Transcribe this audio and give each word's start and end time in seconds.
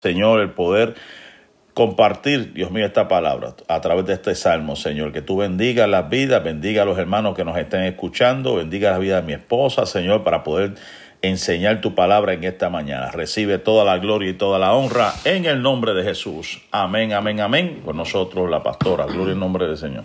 Señor, 0.00 0.38
el 0.38 0.50
poder 0.50 0.94
compartir, 1.74 2.52
Dios 2.52 2.70
mío, 2.70 2.86
esta 2.86 3.08
palabra 3.08 3.54
a 3.66 3.80
través 3.80 4.06
de 4.06 4.12
este 4.12 4.36
salmo, 4.36 4.76
Señor. 4.76 5.10
Que 5.10 5.22
tú 5.22 5.38
bendiga 5.38 5.88
las 5.88 6.08
vidas, 6.08 6.44
bendiga 6.44 6.82
a 6.82 6.84
los 6.84 6.98
hermanos 6.98 7.34
que 7.34 7.44
nos 7.44 7.58
estén 7.58 7.82
escuchando, 7.82 8.54
bendiga 8.54 8.92
la 8.92 8.98
vida 8.98 9.20
de 9.20 9.26
mi 9.26 9.32
esposa, 9.32 9.86
Señor, 9.86 10.22
para 10.22 10.44
poder 10.44 10.76
enseñar 11.20 11.80
tu 11.80 11.96
palabra 11.96 12.32
en 12.32 12.44
esta 12.44 12.70
mañana. 12.70 13.10
Recibe 13.10 13.58
toda 13.58 13.84
la 13.84 13.98
gloria 13.98 14.30
y 14.30 14.34
toda 14.34 14.60
la 14.60 14.72
honra 14.72 15.12
en 15.24 15.46
el 15.46 15.62
nombre 15.62 15.94
de 15.94 16.04
Jesús. 16.04 16.62
Amén, 16.70 17.12
amén, 17.12 17.40
amén. 17.40 17.82
Con 17.84 17.96
nosotros 17.96 18.48
la 18.48 18.62
pastora. 18.62 19.04
Gloria 19.06 19.32
en 19.32 19.40
nombre 19.40 19.66
del 19.66 19.76
Señor. 19.76 20.04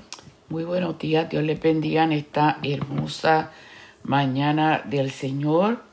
Muy 0.49 0.63
buenos 0.63 0.97
días, 0.97 1.29
Dios 1.29 1.43
le 1.43 1.53
bendiga 1.53 2.03
en 2.03 2.13
esta 2.13 2.57
hermosa 2.63 3.51
mañana 4.01 4.81
del 4.85 5.11
Señor. 5.11 5.83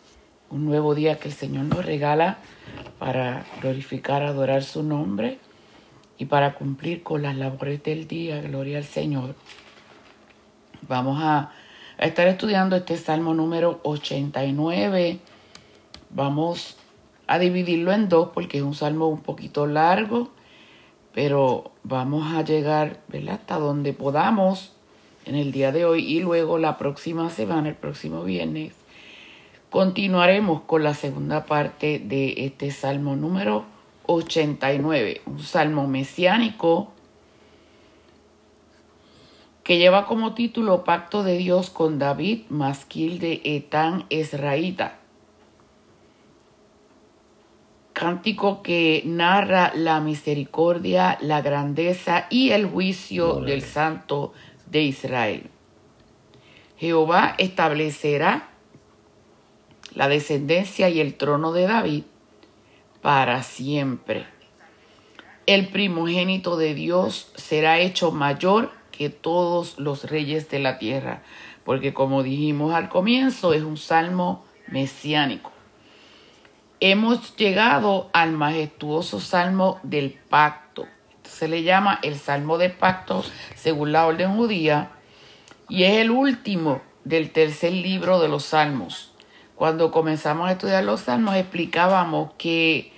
Un 0.48 0.64
nuevo 0.64 0.94
día 0.94 1.18
que 1.18 1.28
el 1.28 1.34
Señor 1.34 1.64
nos 1.66 1.84
regala 1.84 2.38
para 2.98 3.44
glorificar, 3.60 4.22
adorar 4.22 4.62
su 4.62 4.82
nombre 4.82 5.38
y 6.18 6.26
para 6.26 6.54
cumplir 6.54 7.02
con 7.02 7.22
las 7.22 7.36
labores 7.36 7.82
del 7.82 8.06
día. 8.06 8.40
Gloria 8.42 8.78
al 8.78 8.84
Señor. 8.84 9.34
Vamos 10.86 11.18
a, 11.22 11.52
estar 11.98 12.26
estudiando 12.28 12.76
este 12.76 12.96
Salmo 12.96 13.34
número 13.34 13.80
89. 13.84 15.18
Vamos 16.10 16.76
a 17.26 17.38
dividirlo 17.38 17.92
en 17.92 18.08
dos 18.08 18.30
porque 18.34 18.58
es 18.58 18.64
un 18.64 18.74
salmo 18.74 19.08
un 19.08 19.20
poquito 19.20 19.66
largo, 19.66 20.30
pero 21.14 21.72
vamos 21.84 22.34
a 22.34 22.42
llegar 22.42 23.00
hasta 23.30 23.58
donde 23.58 23.92
podamos 23.92 24.72
en 25.24 25.36
el 25.36 25.52
día 25.52 25.72
de 25.72 25.84
hoy 25.84 26.04
y 26.04 26.20
luego 26.20 26.58
la 26.58 26.76
próxima 26.76 27.30
semana, 27.30 27.68
el 27.68 27.76
próximo 27.76 28.24
viernes, 28.24 28.74
Continuaremos 29.70 30.62
con 30.62 30.82
la 30.82 30.94
segunda 30.94 31.46
parte 31.46 32.00
de 32.00 32.44
este 32.44 32.72
salmo 32.72 33.14
número 33.14 33.66
89, 34.06 35.20
un 35.26 35.38
salmo 35.38 35.86
mesiánico 35.86 36.90
que 39.62 39.78
lleva 39.78 40.06
como 40.06 40.34
título 40.34 40.82
Pacto 40.82 41.22
de 41.22 41.36
Dios 41.36 41.70
con 41.70 42.00
David, 42.00 42.46
masquil 42.48 43.20
de 43.20 43.42
Etán 43.44 44.06
Esraíta. 44.10 44.98
Cántico 47.92 48.62
que 48.62 49.04
narra 49.06 49.70
la 49.76 50.00
misericordia, 50.00 51.16
la 51.20 51.42
grandeza 51.42 52.26
y 52.28 52.50
el 52.50 52.66
juicio 52.66 53.36
del 53.36 53.62
Santo 53.62 54.32
de 54.66 54.82
Israel. 54.82 55.48
Jehová 56.76 57.36
establecerá 57.38 58.49
la 59.94 60.08
descendencia 60.08 60.88
y 60.88 61.00
el 61.00 61.14
trono 61.14 61.52
de 61.52 61.66
David 61.66 62.04
para 63.02 63.42
siempre. 63.42 64.26
El 65.46 65.68
primogénito 65.68 66.56
de 66.56 66.74
Dios 66.74 67.32
será 67.34 67.78
hecho 67.78 68.12
mayor 68.12 68.70
que 68.92 69.10
todos 69.10 69.78
los 69.78 70.04
reyes 70.04 70.48
de 70.50 70.58
la 70.58 70.78
tierra, 70.78 71.22
porque 71.64 71.94
como 71.94 72.22
dijimos 72.22 72.74
al 72.74 72.88
comienzo, 72.88 73.52
es 73.52 73.62
un 73.62 73.76
salmo 73.76 74.44
mesiánico. 74.68 75.50
Hemos 76.78 77.36
llegado 77.36 78.10
al 78.12 78.32
majestuoso 78.32 79.20
salmo 79.20 79.80
del 79.82 80.18
pacto. 80.28 80.86
Se 81.24 81.48
le 81.48 81.62
llama 81.62 81.98
el 82.02 82.16
salmo 82.16 82.58
del 82.58 82.72
pacto 82.72 83.24
según 83.54 83.92
la 83.92 84.06
orden 84.06 84.36
judía 84.36 84.90
y 85.68 85.84
es 85.84 85.98
el 85.98 86.10
último 86.10 86.80
del 87.04 87.30
tercer 87.30 87.72
libro 87.72 88.20
de 88.20 88.28
los 88.28 88.44
salmos 88.44 89.09
cuando 89.60 89.90
comenzamos 89.90 90.48
a 90.48 90.52
estudiar 90.52 90.84
los 90.84 91.02
salmos 91.02 91.36
explicábamos 91.36 92.30
que 92.38 92.92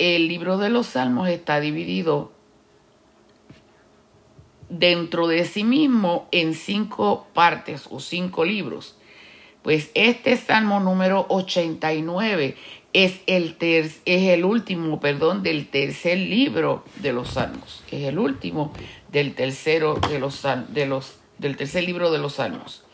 el 0.00 0.26
libro 0.26 0.58
de 0.58 0.68
los 0.68 0.88
salmos 0.88 1.28
está 1.28 1.60
dividido 1.60 2.32
dentro 4.68 5.28
de 5.28 5.44
sí 5.44 5.62
mismo 5.62 6.26
en 6.32 6.54
cinco 6.54 7.28
partes 7.34 7.86
o 7.88 8.00
cinco 8.00 8.44
libros. 8.44 8.98
Pues 9.62 9.92
este 9.94 10.36
salmo 10.36 10.80
número 10.80 11.24
89 11.28 12.56
es 12.92 13.20
el, 13.28 13.56
es 13.60 14.00
el 14.06 14.44
último, 14.44 14.98
perdón, 14.98 15.44
del 15.44 15.68
tercer 15.68 16.18
libro 16.18 16.82
de 16.96 17.12
los 17.12 17.28
salmos. 17.28 17.84
Es 17.92 18.02
el 18.02 18.18
último 18.18 18.72
del 19.12 19.36
tercero 19.36 20.00
de 20.10 20.18
los, 20.18 20.42
de 20.66 20.86
los 20.86 21.20
del 21.38 21.56
tercer 21.56 21.84
libro 21.84 22.10
de 22.10 22.18
los 22.18 22.32
salmos 22.32 22.85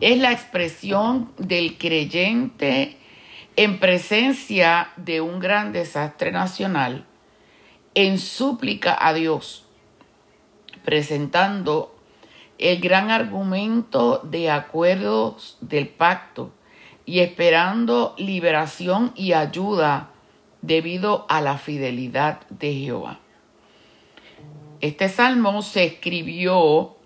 es 0.00 0.18
la 0.18 0.32
expresión 0.32 1.32
del 1.38 1.78
creyente 1.78 2.96
en 3.56 3.78
presencia 3.78 4.90
de 4.96 5.20
un 5.20 5.40
gran 5.40 5.72
desastre 5.72 6.32
nacional, 6.32 7.06
en 7.94 8.18
súplica 8.18 8.96
a 8.98 9.12
Dios, 9.12 9.66
presentando 10.84 11.96
el 12.58 12.80
gran 12.80 13.10
argumento 13.10 14.20
de 14.22 14.50
acuerdos 14.50 15.58
del 15.60 15.88
pacto 15.88 16.52
y 17.04 17.20
esperando 17.20 18.14
liberación 18.18 19.12
y 19.16 19.32
ayuda 19.32 20.10
debido 20.62 21.26
a 21.28 21.40
la 21.40 21.58
fidelidad 21.58 22.40
de 22.50 22.74
Jehová. 22.74 23.18
Este 24.80 25.08
salmo 25.08 25.62
se 25.62 25.84
escribió 25.84 26.96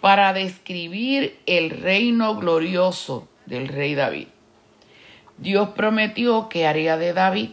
para 0.00 0.32
describir 0.32 1.38
el 1.46 1.70
reino 1.70 2.36
glorioso 2.36 3.28
del 3.46 3.68
rey 3.68 3.94
David. 3.94 4.28
Dios 5.38 5.70
prometió 5.70 6.48
que 6.48 6.66
haría 6.66 6.96
de 6.96 7.12
David 7.12 7.50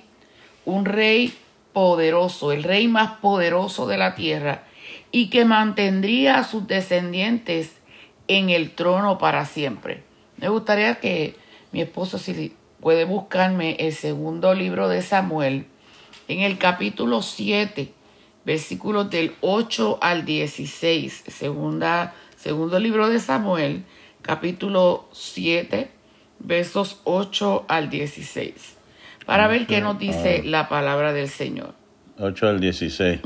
un 0.66 0.86
rey 0.86 1.34
poderoso, 1.74 2.52
el 2.52 2.64
rey 2.64 2.88
más 2.88 3.20
poderoso 3.20 3.88
de 3.88 3.98
la 3.98 4.16
tierra, 4.16 4.64
y 5.12 5.30
que 5.30 5.46
mantendría 5.46 6.40
a 6.40 6.44
sus 6.44 6.68
descendientes 6.68 7.74
en 8.28 8.50
el 8.50 8.72
trono 8.72 9.18
para 9.18 9.46
siempre. 9.46 10.04
Me 10.38 10.50
gustaría 10.50 10.96
que 10.96 11.36
mi 11.72 11.82
esposo, 11.82 12.18
si 12.18 12.54
puede 12.82 13.06
buscarme 13.06 13.76
el 13.80 13.94
segundo 13.94 14.54
libro 14.54 14.90
de 14.90 15.02
Samuel, 15.02 15.66
en 16.28 16.42
el 16.42 16.58
capítulo 16.58 17.22
7, 17.22 17.94
versículos 18.46 19.10
del 19.10 19.36
8 19.42 20.00
al 20.02 20.26
16, 20.26 21.24
segunda 21.28 22.14
Segundo 22.48 22.80
libro 22.80 23.10
de 23.10 23.20
Samuel, 23.20 23.84
capítulo 24.22 25.10
7, 25.12 25.92
versos 26.40 27.02
8 27.04 27.66
al 27.68 27.90
16, 27.90 28.78
para 29.26 29.50
ver 29.50 29.68
qué 29.68 29.82
nos 29.82 30.00
dice 30.00 30.44
la 30.46 30.70
palabra 30.70 31.12
del 31.12 31.28
Señor. 31.28 31.74
8 32.18 32.48
al 32.48 32.62
16. 32.62 33.20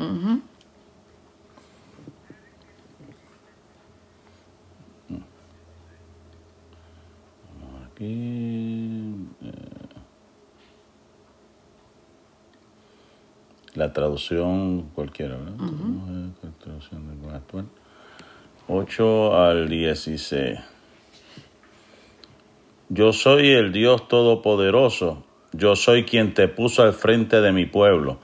Aquí. 7.94 8.04
Eh, 8.04 9.52
la 13.76 13.94
traducción 13.94 14.90
cualquiera, 14.96 15.38
¿verdad? 15.38 15.54
traducción 16.60 17.22
del 17.22 17.36
actual. 17.36 17.68
8 18.74 19.38
al 19.38 19.68
16. 19.68 20.58
Yo 22.88 23.12
soy 23.12 23.50
el 23.50 23.74
Dios 23.74 24.08
Todopoderoso, 24.08 25.26
yo 25.52 25.76
soy 25.76 26.06
quien 26.06 26.34
te 26.34 26.48
puso 26.48 26.84
al 26.84 26.94
frente 26.94 27.42
de 27.42 27.52
mi 27.52 27.66
pueblo. 27.66 28.20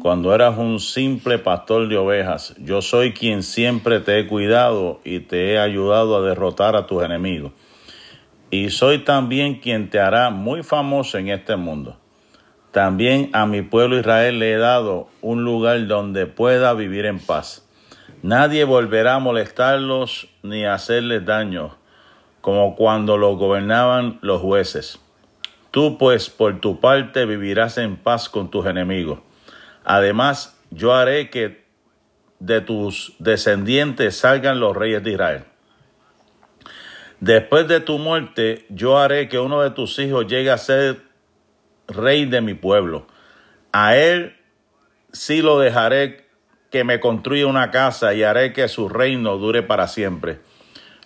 Cuando 0.00 0.32
eras 0.32 0.56
un 0.58 0.78
simple 0.78 1.38
pastor 1.38 1.88
de 1.88 1.96
ovejas, 1.98 2.54
yo 2.60 2.82
soy 2.82 3.12
quien 3.14 3.42
siempre 3.42 3.98
te 3.98 4.20
he 4.20 4.28
cuidado 4.28 5.00
y 5.02 5.18
te 5.18 5.54
he 5.54 5.58
ayudado 5.58 6.16
a 6.16 6.22
derrotar 6.22 6.76
a 6.76 6.86
tus 6.86 7.02
enemigos. 7.02 7.50
Y 8.48 8.70
soy 8.70 9.00
también 9.00 9.58
quien 9.58 9.90
te 9.90 9.98
hará 9.98 10.30
muy 10.30 10.62
famoso 10.62 11.18
en 11.18 11.30
este 11.30 11.56
mundo. 11.56 11.96
También 12.70 13.30
a 13.32 13.44
mi 13.44 13.62
pueblo 13.62 13.98
Israel 13.98 14.38
le 14.38 14.52
he 14.52 14.58
dado 14.58 15.08
un 15.20 15.42
lugar 15.42 15.84
donde 15.88 16.26
pueda 16.26 16.74
vivir 16.74 17.06
en 17.06 17.18
paz. 17.18 17.66
Nadie 18.22 18.64
volverá 18.64 19.14
a 19.14 19.18
molestarlos 19.18 20.28
ni 20.42 20.64
a 20.66 20.74
hacerles 20.74 21.24
daño, 21.24 21.76
como 22.42 22.76
cuando 22.76 23.16
los 23.16 23.38
gobernaban 23.38 24.18
los 24.20 24.42
jueces. 24.42 25.00
Tú 25.70 25.96
pues 25.96 26.28
por 26.28 26.60
tu 26.60 26.80
parte 26.80 27.24
vivirás 27.24 27.78
en 27.78 27.96
paz 27.96 28.28
con 28.28 28.50
tus 28.50 28.66
enemigos. 28.66 29.20
Además, 29.84 30.58
yo 30.70 30.94
haré 30.94 31.30
que 31.30 31.64
de 32.40 32.60
tus 32.60 33.14
descendientes 33.18 34.16
salgan 34.18 34.60
los 34.60 34.76
reyes 34.76 35.02
de 35.02 35.12
Israel. 35.12 35.44
Después 37.20 37.68
de 37.68 37.80
tu 37.80 37.98
muerte, 37.98 38.66
yo 38.68 38.98
haré 38.98 39.28
que 39.28 39.38
uno 39.38 39.62
de 39.62 39.70
tus 39.70 39.98
hijos 39.98 40.26
llegue 40.26 40.50
a 40.50 40.58
ser 40.58 41.02
rey 41.86 42.24
de 42.24 42.40
mi 42.40 42.54
pueblo. 42.54 43.06
A 43.72 43.96
él 43.96 44.36
sí 45.12 45.42
lo 45.42 45.58
dejaré 45.58 46.29
que 46.70 46.84
me 46.84 47.00
construya 47.00 47.46
una 47.46 47.70
casa 47.70 48.14
y 48.14 48.22
haré 48.22 48.52
que 48.52 48.68
su 48.68 48.88
reino 48.88 49.38
dure 49.38 49.62
para 49.62 49.88
siempre. 49.88 50.40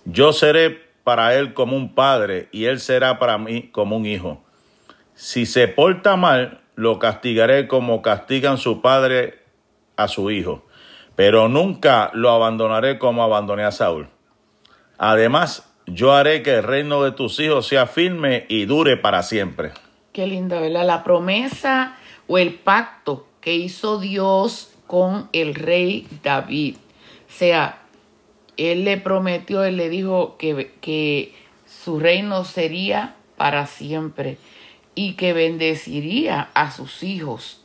Yo 0.04 0.32
seré 0.32 0.84
para 1.04 1.34
él 1.34 1.54
como 1.54 1.76
un 1.76 1.94
padre 1.94 2.48
y 2.52 2.66
él 2.66 2.80
será 2.80 3.18
para 3.18 3.38
mí 3.38 3.68
como 3.72 3.96
un 3.96 4.06
hijo. 4.06 4.42
Si 5.14 5.46
se 5.46 5.68
porta 5.68 6.16
mal, 6.16 6.60
lo 6.74 6.98
castigaré 6.98 7.68
como 7.68 8.02
castigan 8.02 8.58
su 8.58 8.82
padre 8.82 9.38
a 9.96 10.08
su 10.08 10.30
hijo, 10.30 10.64
pero 11.14 11.48
nunca 11.48 12.10
lo 12.14 12.30
abandonaré 12.30 12.98
como 12.98 13.22
abandoné 13.22 13.64
a 13.64 13.70
Saúl. 13.70 14.08
Además, 14.98 15.72
yo 15.86 16.12
haré 16.12 16.42
que 16.42 16.54
el 16.56 16.62
reino 16.62 17.02
de 17.02 17.12
tus 17.12 17.38
hijos 17.40 17.66
sea 17.66 17.86
firme 17.86 18.46
y 18.48 18.64
dure 18.64 18.96
para 18.96 19.22
siempre. 19.22 19.72
Qué 20.12 20.26
lindo, 20.26 20.60
¿verdad? 20.60 20.86
La 20.86 21.04
promesa 21.04 21.96
o 22.26 22.38
el 22.38 22.54
pacto 22.54 23.26
que 23.40 23.54
hizo 23.54 23.98
Dios 23.98 24.73
con 24.86 25.28
el 25.32 25.54
rey 25.54 26.06
David. 26.22 26.76
O 27.28 27.32
sea, 27.32 27.82
él 28.56 28.84
le 28.84 28.96
prometió, 28.96 29.64
él 29.64 29.76
le 29.76 29.88
dijo 29.88 30.36
que, 30.38 30.72
que 30.80 31.32
su 31.66 31.98
reino 31.98 32.44
sería 32.44 33.16
para 33.36 33.66
siempre 33.66 34.38
y 34.94 35.14
que 35.14 35.32
bendeciría 35.32 36.50
a 36.54 36.70
sus 36.70 37.02
hijos. 37.02 37.60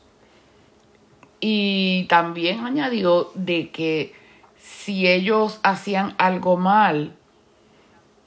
Y 1.41 2.05
también 2.09 2.65
añadió 2.65 3.31
de 3.33 3.69
que 3.69 4.13
si 4.57 5.07
ellos 5.07 5.59
hacían 5.63 6.15
algo 6.17 6.57
mal, 6.57 7.15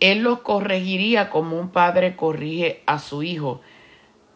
él 0.01 0.23
los 0.23 0.41
corregiría 0.41 1.31
como 1.31 1.59
un 1.59 1.69
padre 1.69 2.17
corrige 2.17 2.83
a 2.87 2.99
su 2.99 3.23
hijo. 3.23 3.61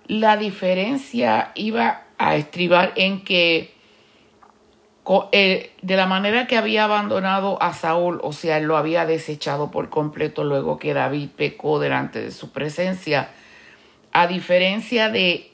La 0.07 0.37
diferencia 0.37 1.53
iba 1.55 2.05
a 2.19 2.37
estribar 2.37 2.93
en 2.97 3.25
que 3.25 3.76
de 5.31 5.97
la 5.97 6.07
manera 6.07 6.49
que 6.49 6.57
había 6.57 6.85
abandonado 6.85 7.63
a 7.63 7.75
Saúl, 7.75 8.19
o 8.23 8.33
sea, 8.33 8.59
él 8.59 8.65
lo 8.65 8.77
había 8.77 9.07
desechado 9.07 9.71
por 9.71 9.89
completo 9.89 10.43
luego 10.43 10.79
que 10.79 10.95
David 10.95 11.29
pecó 11.37 11.79
delante 11.79 12.21
de 12.21 12.33
su 12.33 12.51
presencia, 12.51 13.31
a 14.13 14.27
diferencia 14.27 15.09
de 15.09 15.53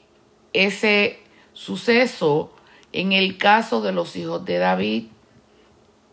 ese 0.53 1.19
suceso, 1.53 2.51
en 2.93 3.11
el 3.11 3.37
caso 3.37 3.81
de 3.81 3.91
los 3.91 4.15
hijos 4.15 4.43
de 4.45 4.57
David, 4.57 5.05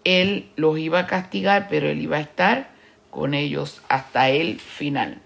él 0.04 0.50
los 0.56 0.78
iba 0.78 1.00
a 1.00 1.06
castigar, 1.06 1.68
pero 1.68 1.88
él 1.88 2.00
iba 2.00 2.18
a 2.18 2.20
estar 2.20 2.70
con 3.10 3.32
ellos 3.32 3.80
hasta 3.88 4.28
el 4.28 4.60
final. 4.60 5.22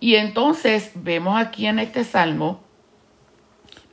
Y 0.00 0.16
entonces 0.16 0.90
vemos 0.94 1.40
aquí 1.40 1.66
en 1.66 1.78
este 1.78 2.04
salmo, 2.04 2.60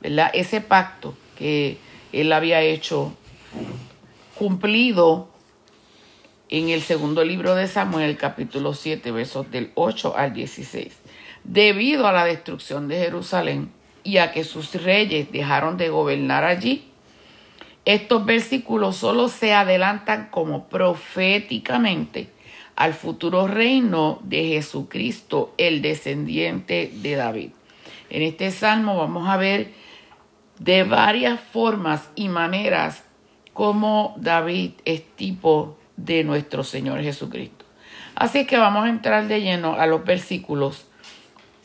¿verdad? 0.00 0.30
Ese 0.34 0.60
pacto 0.60 1.14
que 1.38 1.78
él 2.12 2.32
había 2.32 2.60
hecho 2.62 3.14
cumplido 4.36 5.28
en 6.48 6.68
el 6.68 6.82
segundo 6.82 7.24
libro 7.24 7.54
de 7.54 7.68
Samuel, 7.68 8.16
capítulo 8.16 8.74
7, 8.74 9.10
versos 9.12 9.50
del 9.50 9.70
8 9.74 10.16
al 10.16 10.32
16 10.32 11.00
debido 11.44 12.06
a 12.06 12.12
la 12.12 12.24
destrucción 12.24 12.88
de 12.88 12.98
Jerusalén 12.98 13.70
y 14.04 14.18
a 14.18 14.32
que 14.32 14.44
sus 14.44 14.74
reyes 14.82 15.30
dejaron 15.32 15.76
de 15.76 15.88
gobernar 15.88 16.44
allí. 16.44 16.86
Estos 17.84 18.24
versículos 18.24 18.96
solo 18.96 19.28
se 19.28 19.52
adelantan 19.52 20.28
como 20.30 20.68
proféticamente 20.68 22.30
al 22.76 22.94
futuro 22.94 23.46
reino 23.46 24.20
de 24.22 24.48
Jesucristo, 24.48 25.54
el 25.58 25.82
descendiente 25.82 26.90
de 26.94 27.14
David. 27.14 27.50
En 28.10 28.22
este 28.22 28.50
salmo 28.50 28.96
vamos 28.96 29.28
a 29.28 29.36
ver 29.36 29.72
de 30.58 30.84
varias 30.84 31.40
formas 31.40 32.10
y 32.14 32.28
maneras 32.28 33.04
cómo 33.52 34.14
David 34.18 34.72
es 34.84 35.04
tipo 35.16 35.76
de 35.96 36.24
nuestro 36.24 36.64
Señor 36.64 37.00
Jesucristo. 37.02 37.64
Así 38.14 38.46
que 38.46 38.58
vamos 38.58 38.84
a 38.84 38.90
entrar 38.90 39.28
de 39.28 39.40
lleno 39.40 39.74
a 39.74 39.86
los 39.86 40.04
versículos 40.04 40.86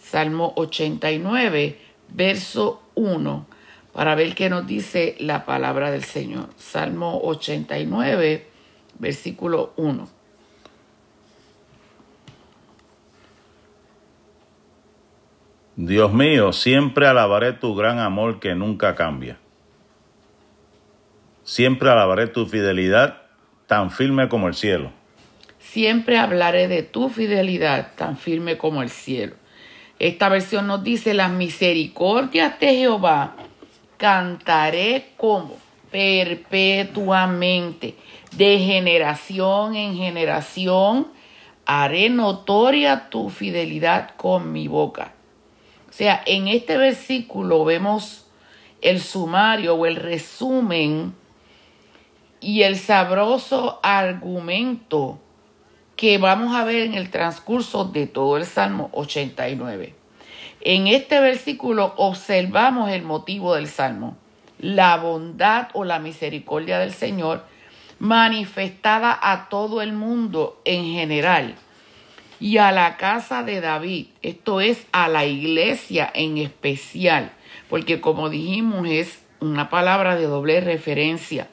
Salmo 0.02 0.54
89, 0.56 1.80
verso 2.10 2.82
1, 2.94 3.46
para 3.92 4.16
ver 4.16 4.36
qué 4.36 4.50
nos 4.50 4.68
dice 4.68 5.16
la 5.20 5.46
palabra 5.46 5.92
del 5.92 6.04
Señor. 6.04 6.50
Salmo 6.58 7.20
89, 7.24 8.48
versículo 9.00 9.74
1. 9.78 10.08
Dios 15.78 16.14
mío, 16.14 16.54
siempre 16.54 17.08
alabaré 17.08 17.52
tu 17.52 17.76
gran 17.76 18.00
amor 18.00 18.40
que 18.40 18.56
nunca 18.56 18.96
cambia. 18.96 19.38
Siempre 21.46 21.90
alabaré 21.92 22.26
tu 22.26 22.48
fidelidad 22.48 23.22
tan 23.68 23.92
firme 23.92 24.30
como 24.30 24.48
el 24.48 24.56
cielo. 24.56 24.92
Siempre 25.60 26.18
hablaré 26.18 26.68
de 26.68 26.82
tu 26.82 27.10
fidelidad 27.10 27.92
tan 27.96 28.18
firme 28.18 28.58
como 28.58 28.82
el 28.82 28.90
cielo. 28.90 29.36
Esta 30.00 30.28
versión 30.28 30.66
nos 30.66 30.84
dice, 30.84 31.14
las 31.14 31.30
misericordias 31.30 32.60
de 32.60 32.76
Jehová 32.76 33.36
cantaré 33.98 35.10
como 35.18 35.56
perpetuamente, 35.92 37.94
de 38.36 38.58
generación 38.58 39.76
en 39.76 39.96
generación, 39.96 41.10
haré 41.68 42.10
notoria 42.10 43.12
tu 43.12 43.30
fidelidad 43.30 44.16
con 44.18 44.52
mi 44.52 44.68
boca. 44.68 45.14
O 45.90 45.94
sea, 45.94 46.24
en 46.26 46.48
este 46.48 46.78
versículo 46.78 47.64
vemos 47.66 48.26
el 48.82 49.00
sumario 49.00 49.76
o 49.76 49.86
el 49.86 49.98
resumen 49.98 51.14
y 52.46 52.62
el 52.62 52.78
sabroso 52.78 53.80
argumento 53.82 55.18
que 55.96 56.20
vamos 56.20 56.56
a 56.56 56.64
ver 56.64 56.84
en 56.84 56.94
el 56.94 57.10
transcurso 57.10 57.86
de 57.86 58.06
todo 58.06 58.38
el 58.38 58.46
Salmo 58.46 58.92
89. 58.94 59.96
En 60.62 60.86
este 60.86 61.20
versículo 61.20 61.96
observamos 61.98 62.92
el 62.92 63.02
motivo 63.02 63.56
del 63.56 63.68
Salmo, 63.68 64.16
la 64.60 64.96
bondad 64.98 65.70
o 65.74 65.86
la 65.86 65.98
misericordia 65.98 66.78
del 66.78 66.94
Señor 66.94 67.44
manifestada 67.98 69.18
a 69.20 69.50
todo 69.50 69.82
el 69.82 69.94
mundo 69.94 70.62
en 70.66 70.86
general 70.86 71.56
y 72.40 72.58
a 72.58 72.72
la 72.72 72.98
casa 72.98 73.42
de 73.42 73.60
David, 73.60 74.10
esto 74.22 74.62
es 74.62 74.86
a 74.92 75.08
la 75.08 75.26
iglesia 75.26 76.12
en 76.14 76.38
especial, 76.38 77.32
porque 77.72 78.02
como 78.02 78.30
dijimos 78.30 78.88
es 78.88 79.24
una 79.40 79.72
palabra 79.72 80.16
de 80.16 80.28
doble 80.28 80.62
referencia. 80.62 81.48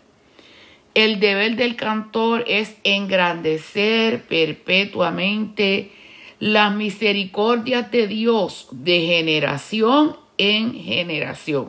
El 0.95 1.21
deber 1.21 1.57
del 1.57 1.77
cantor 1.77 2.45
es 2.47 2.77
engrandecer 2.85 4.25
perpetuamente 4.25 5.91
las 6.39 6.75
misericordias 6.75 7.91
de 7.91 8.07
Dios 8.07 8.69
de 8.73 9.01
generación 9.01 10.17
en 10.37 10.75
generación. 10.75 11.67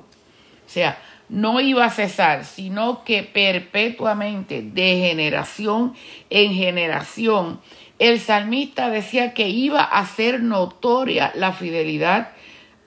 O 0.66 0.70
sea, 0.70 1.00
no 1.30 1.62
iba 1.62 1.86
a 1.86 1.90
cesar, 1.90 2.44
sino 2.44 3.04
que 3.06 3.24
perpetuamente, 3.24 4.62
de 4.62 4.98
generación 4.98 5.94
en 6.30 6.54
generación, 6.54 7.62
el 8.00 8.20
salmista 8.20 8.90
decía 8.90 9.34
que 9.34 9.48
iba 9.48 9.84
a 9.84 10.06
ser 10.06 10.42
notoria 10.42 11.32
la 11.36 11.54
fidelidad 11.54 12.32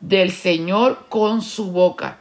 del 0.01 0.31
Señor 0.33 1.07
con 1.09 1.41
su 1.41 1.73
boca. 1.73 2.19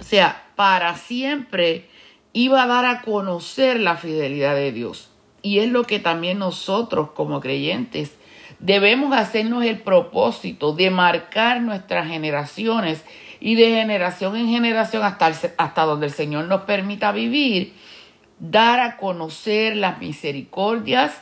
O 0.00 0.02
sea, 0.02 0.44
para 0.56 0.96
siempre 0.96 1.88
iba 2.34 2.64
a 2.64 2.66
dar 2.66 2.84
a 2.84 3.00
conocer 3.00 3.80
la 3.80 3.96
fidelidad 3.96 4.54
de 4.56 4.72
Dios. 4.72 5.08
Y 5.40 5.60
es 5.60 5.70
lo 5.70 5.84
que 5.84 6.00
también 6.00 6.40
nosotros 6.40 7.10
como 7.12 7.40
creyentes 7.40 8.16
debemos 8.58 9.16
hacernos 9.16 9.64
el 9.64 9.80
propósito 9.80 10.74
de 10.74 10.90
marcar 10.90 11.62
nuestras 11.62 12.08
generaciones 12.08 13.04
y 13.40 13.54
de 13.54 13.70
generación 13.70 14.36
en 14.36 14.48
generación 14.48 15.04
hasta, 15.04 15.32
hasta 15.56 15.82
donde 15.82 16.06
el 16.06 16.12
Señor 16.12 16.46
nos 16.46 16.62
permita 16.62 17.12
vivir, 17.12 17.74
dar 18.40 18.80
a 18.80 18.96
conocer 18.96 19.76
las 19.76 19.98
misericordias 19.98 21.20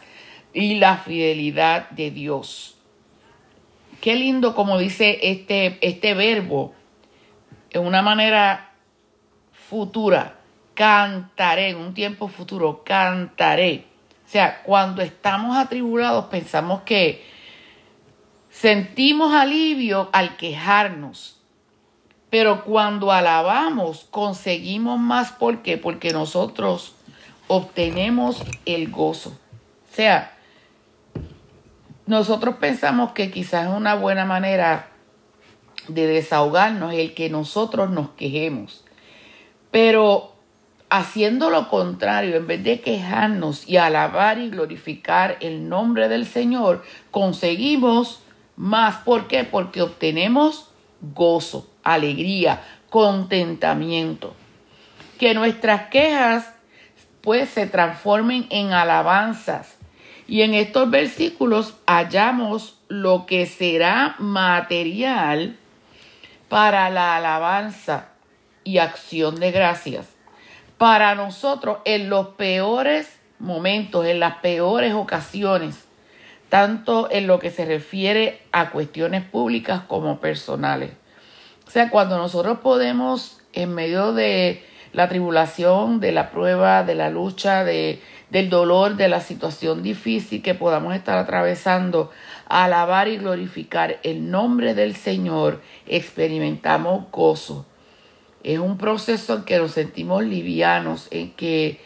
y 0.54 0.76
la 0.76 0.96
fidelidad 0.96 1.90
de 1.90 2.10
Dios. 2.10 2.76
Qué 4.00 4.14
lindo 4.16 4.54
como 4.54 4.78
dice 4.78 5.18
este, 5.22 5.78
este 5.82 6.14
verbo, 6.14 6.74
en 7.70 7.86
una 7.86 8.02
manera 8.02 8.72
futura 9.68 10.41
cantaré, 10.74 11.70
en 11.70 11.76
un 11.76 11.94
tiempo 11.94 12.28
futuro, 12.28 12.82
cantaré. 12.84 13.86
O 14.26 14.28
sea, 14.28 14.62
cuando 14.62 15.02
estamos 15.02 15.56
atribulados 15.56 16.26
pensamos 16.26 16.82
que 16.82 17.24
sentimos 18.50 19.34
alivio 19.34 20.08
al 20.12 20.36
quejarnos, 20.36 21.38
pero 22.30 22.64
cuando 22.64 23.12
alabamos 23.12 24.06
conseguimos 24.10 24.98
más. 24.98 25.32
¿Por 25.32 25.60
qué? 25.60 25.76
Porque 25.76 26.12
nosotros 26.12 26.94
obtenemos 27.46 28.42
el 28.64 28.90
gozo. 28.90 29.30
O 29.30 29.94
sea, 29.94 30.34
nosotros 32.06 32.56
pensamos 32.56 33.12
que 33.12 33.30
quizás 33.30 33.68
es 33.68 33.74
una 33.74 33.94
buena 33.94 34.24
manera 34.24 34.88
de 35.88 36.06
desahogarnos 36.06 36.94
el 36.94 37.12
que 37.12 37.28
nosotros 37.28 37.90
nos 37.90 38.10
quejemos. 38.10 38.82
Pero 39.70 40.31
haciendo 40.92 41.48
lo 41.48 41.70
contrario, 41.70 42.36
en 42.36 42.46
vez 42.46 42.62
de 42.62 42.82
quejarnos 42.82 43.66
y 43.66 43.78
alabar 43.78 44.38
y 44.38 44.50
glorificar 44.50 45.38
el 45.40 45.70
nombre 45.70 46.10
del 46.10 46.26
Señor, 46.26 46.84
conseguimos 47.10 48.22
más. 48.56 48.96
¿Por 48.96 49.26
qué? 49.26 49.44
Porque 49.44 49.80
obtenemos 49.80 50.68
gozo. 51.00 51.66
alegría, 51.82 52.62
contentamiento. 52.90 54.34
Que 55.18 55.32
nuestras 55.32 55.88
quejas 55.88 56.52
pues 57.22 57.48
se 57.48 57.66
transformen 57.66 58.46
en 58.50 58.74
alabanzas. 58.74 59.78
Y 60.28 60.42
en 60.42 60.52
estos 60.52 60.90
versículos 60.90 61.74
hallamos 61.86 62.78
lo 62.88 63.24
que 63.24 63.46
será 63.46 64.14
material 64.18 65.56
para 66.50 66.90
la 66.90 67.16
alabanza 67.16 68.08
y 68.62 68.76
acción 68.76 69.40
de 69.40 69.52
gracias. 69.52 70.11
Para 70.82 71.14
nosotros 71.14 71.78
en 71.84 72.10
los 72.10 72.30
peores 72.30 73.20
momentos, 73.38 74.04
en 74.04 74.18
las 74.18 74.38
peores 74.38 74.94
ocasiones, 74.94 75.84
tanto 76.48 77.08
en 77.08 77.28
lo 77.28 77.38
que 77.38 77.52
se 77.52 77.64
refiere 77.64 78.40
a 78.50 78.70
cuestiones 78.70 79.22
públicas 79.22 79.82
como 79.86 80.18
personales. 80.18 80.90
O 81.68 81.70
sea, 81.70 81.88
cuando 81.88 82.18
nosotros 82.18 82.58
podemos, 82.64 83.38
en 83.52 83.72
medio 83.72 84.12
de 84.12 84.64
la 84.92 85.08
tribulación, 85.08 86.00
de 86.00 86.10
la 86.10 86.32
prueba, 86.32 86.82
de 86.82 86.96
la 86.96 87.10
lucha, 87.10 87.62
de, 87.62 88.02
del 88.30 88.50
dolor, 88.50 88.96
de 88.96 89.06
la 89.06 89.20
situación 89.20 89.84
difícil 89.84 90.42
que 90.42 90.54
podamos 90.54 90.96
estar 90.96 91.16
atravesando, 91.16 92.10
alabar 92.48 93.06
y 93.06 93.18
glorificar 93.18 94.00
el 94.02 94.32
nombre 94.32 94.74
del 94.74 94.96
Señor, 94.96 95.62
experimentamos 95.86 97.08
gozo. 97.12 97.66
Es 98.42 98.58
un 98.58 98.78
proceso 98.78 99.36
en 99.36 99.44
que 99.44 99.58
nos 99.58 99.72
sentimos 99.72 100.24
livianos, 100.24 101.08
en 101.10 101.32
que 101.32 101.80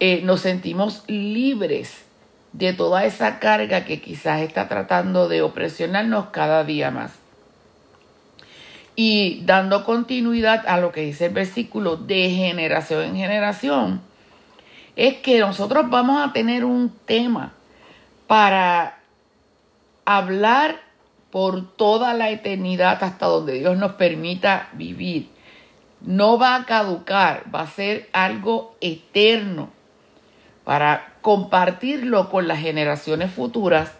eh, 0.00 0.20
nos 0.22 0.40
sentimos 0.40 1.04
libres 1.06 2.04
de 2.52 2.72
toda 2.72 3.04
esa 3.04 3.38
carga 3.38 3.84
que 3.84 4.00
quizás 4.00 4.40
está 4.40 4.68
tratando 4.68 5.28
de 5.28 5.42
opresionarnos 5.42 6.26
cada 6.26 6.64
día 6.64 6.90
más. 6.90 7.12
Y 8.94 9.40
dando 9.44 9.84
continuidad 9.84 10.66
a 10.66 10.78
lo 10.78 10.92
que 10.92 11.00
dice 11.00 11.26
el 11.26 11.32
versículo 11.32 11.96
de 11.96 12.30
generación 12.30 13.04
en 13.04 13.16
generación, 13.16 14.02
es 14.96 15.14
que 15.16 15.38
nosotros 15.38 15.88
vamos 15.88 16.28
a 16.28 16.32
tener 16.34 16.64
un 16.66 16.90
tema 17.06 17.54
para 18.26 18.98
hablar 20.04 20.80
por 21.30 21.74
toda 21.76 22.12
la 22.12 22.30
eternidad 22.30 23.02
hasta 23.02 23.26
donde 23.26 23.54
Dios 23.54 23.78
nos 23.78 23.92
permita 23.92 24.68
vivir. 24.74 25.30
No 26.04 26.38
va 26.38 26.56
a 26.56 26.66
caducar, 26.66 27.44
va 27.54 27.62
a 27.62 27.66
ser 27.66 28.08
algo 28.12 28.76
eterno 28.80 29.70
para 30.64 31.14
compartirlo 31.22 32.30
con 32.30 32.48
las 32.48 32.60
generaciones 32.60 33.30
futuras, 33.30 33.92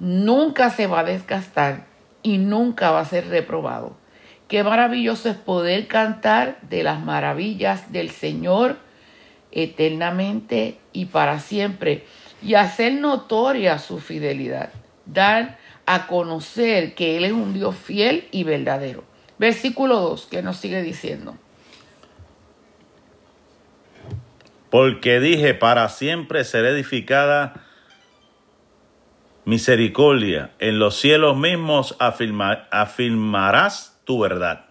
nunca 0.00 0.70
se 0.70 0.86
va 0.86 1.00
a 1.00 1.04
desgastar 1.04 1.86
y 2.22 2.38
nunca 2.38 2.90
va 2.90 3.00
a 3.00 3.04
ser 3.04 3.28
reprobado. 3.28 3.96
Qué 4.48 4.62
maravilloso 4.62 5.28
es 5.28 5.36
poder 5.36 5.88
cantar 5.88 6.58
de 6.62 6.82
las 6.82 7.00
maravillas 7.00 7.92
del 7.92 8.10
Señor 8.10 8.76
eternamente 9.50 10.78
y 10.92 11.06
para 11.06 11.40
siempre 11.40 12.04
y 12.42 12.54
hacer 12.54 12.94
notoria 12.94 13.78
su 13.78 13.98
fidelidad, 13.98 14.70
dar 15.06 15.58
a 15.86 16.06
conocer 16.06 16.94
que 16.94 17.16
Él 17.16 17.24
es 17.24 17.32
un 17.32 17.52
Dios 17.52 17.76
fiel 17.76 18.28
y 18.30 18.44
verdadero. 18.44 19.04
Versículo 19.38 20.00
2, 20.00 20.26
que 20.26 20.42
nos 20.42 20.56
sigue 20.56 20.82
diciendo. 20.82 21.36
porque 24.70 25.20
dije, 25.20 25.54
para 25.54 25.88
siempre 25.88 26.44
será 26.44 26.70
edificada 26.70 27.64
misericordia, 29.44 30.50
en 30.58 30.78
los 30.78 30.98
cielos 30.98 31.36
mismos 31.36 31.96
afirmarás 32.00 33.98
tu 34.04 34.20
verdad. 34.20 34.66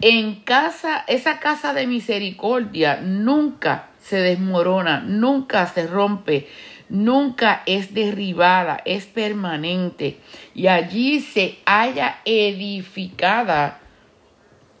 En 0.00 0.40
casa, 0.42 1.04
esa 1.06 1.38
casa 1.38 1.74
de 1.74 1.86
misericordia 1.86 3.00
nunca 3.00 3.90
se 4.00 4.16
desmorona, 4.16 5.00
nunca 5.00 5.66
se 5.66 5.86
rompe, 5.86 6.48
nunca 6.92 7.62
es 7.64 7.94
derribada, 7.94 8.82
es 8.84 9.06
permanente. 9.06 10.18
Y 10.54 10.66
allí 10.66 11.20
se 11.20 11.58
haya 11.64 12.20
edificada 12.26 13.80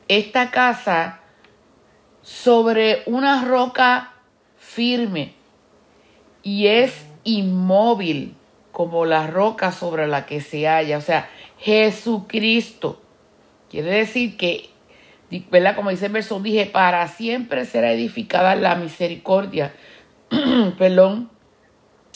esta 0.08 0.50
casa 0.50 1.20
sobre 2.20 3.02
una 3.06 3.44
roca 3.46 4.12
firme 4.58 5.32
y 6.42 6.66
es 6.66 7.06
inmóvil 7.24 8.34
como 8.72 9.06
la 9.06 9.26
roca 9.26 9.72
sobre 9.72 10.06
la 10.06 10.26
que 10.26 10.42
se 10.42 10.68
halla. 10.68 10.98
O 10.98 11.02
sea, 11.02 11.30
Jesucristo. 11.58 13.00
Quiere 13.70 13.90
decir 13.90 14.36
que, 14.36 14.68
¿verdad? 15.50 15.74
Como 15.74 15.88
dice 15.88 16.06
el 16.06 16.12
verso, 16.12 16.40
dije, 16.40 16.66
para 16.66 17.08
siempre 17.08 17.64
será 17.64 17.90
edificada 17.92 18.54
la 18.54 18.74
misericordia. 18.74 19.72
Perdón. 20.78 21.31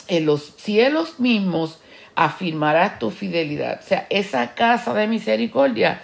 En 0.08 0.26
los 0.26 0.54
cielos 0.56 1.18
mismos 1.18 1.80
afirmarás 2.14 2.98
tu 2.98 3.10
fidelidad. 3.10 3.80
O 3.80 3.86
sea, 3.86 4.06
esa 4.10 4.54
casa 4.54 4.94
de 4.94 5.06
misericordia 5.06 6.00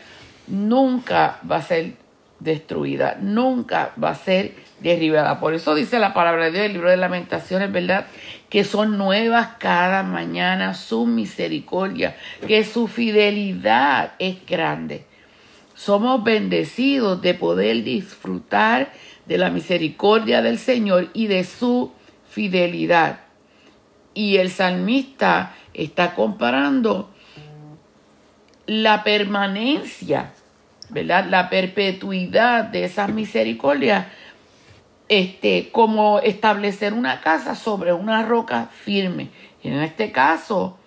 nunca 0.46 1.38
va 1.48 1.56
a 1.56 1.62
ser 1.62 1.94
destruida, 2.38 3.16
nunca 3.20 3.92
va 4.02 4.10
a 4.10 4.14
ser 4.14 4.54
derribada. 4.80 5.40
Por 5.40 5.54
eso 5.54 5.74
dice 5.74 5.98
la 5.98 6.12
palabra 6.12 6.46
de 6.46 6.52
Dios, 6.52 6.66
el 6.66 6.72
libro 6.72 6.90
de 6.90 6.96
lamentaciones, 6.96 7.70
¿verdad? 7.70 8.06
Que 8.50 8.64
son 8.64 8.98
nuevas 8.98 9.50
cada 9.58 10.02
mañana 10.02 10.74
su 10.74 11.06
misericordia, 11.06 12.16
que 12.46 12.64
su 12.64 12.88
fidelidad 12.88 14.12
es 14.18 14.44
grande. 14.46 15.06
Somos 15.74 16.22
bendecidos 16.22 17.22
de 17.22 17.34
poder 17.34 17.82
disfrutar 17.82 18.92
de 19.26 19.38
la 19.38 19.50
misericordia 19.50 20.42
del 20.42 20.58
Señor 20.58 21.08
y 21.14 21.28
de 21.28 21.44
su 21.44 21.92
fidelidad. 22.28 23.20
Y 24.14 24.36
el 24.36 24.50
salmista 24.50 25.54
está 25.74 26.14
comparando 26.14 27.10
la 28.66 29.02
permanencia 29.04 30.32
¿verdad? 30.92 31.26
La 31.28 31.48
perpetuidad 31.48 32.64
de 32.64 32.84
esas 32.84 33.10
misericordias, 33.10 34.06
este, 35.08 35.70
como 35.72 36.20
establecer 36.20 36.92
una 36.92 37.20
casa 37.22 37.54
sobre 37.54 37.92
una 37.94 38.22
roca 38.22 38.68
firme. 38.84 39.30
Y 39.62 39.68
en 39.68 39.80
este 39.80 40.12
caso, 40.12 40.78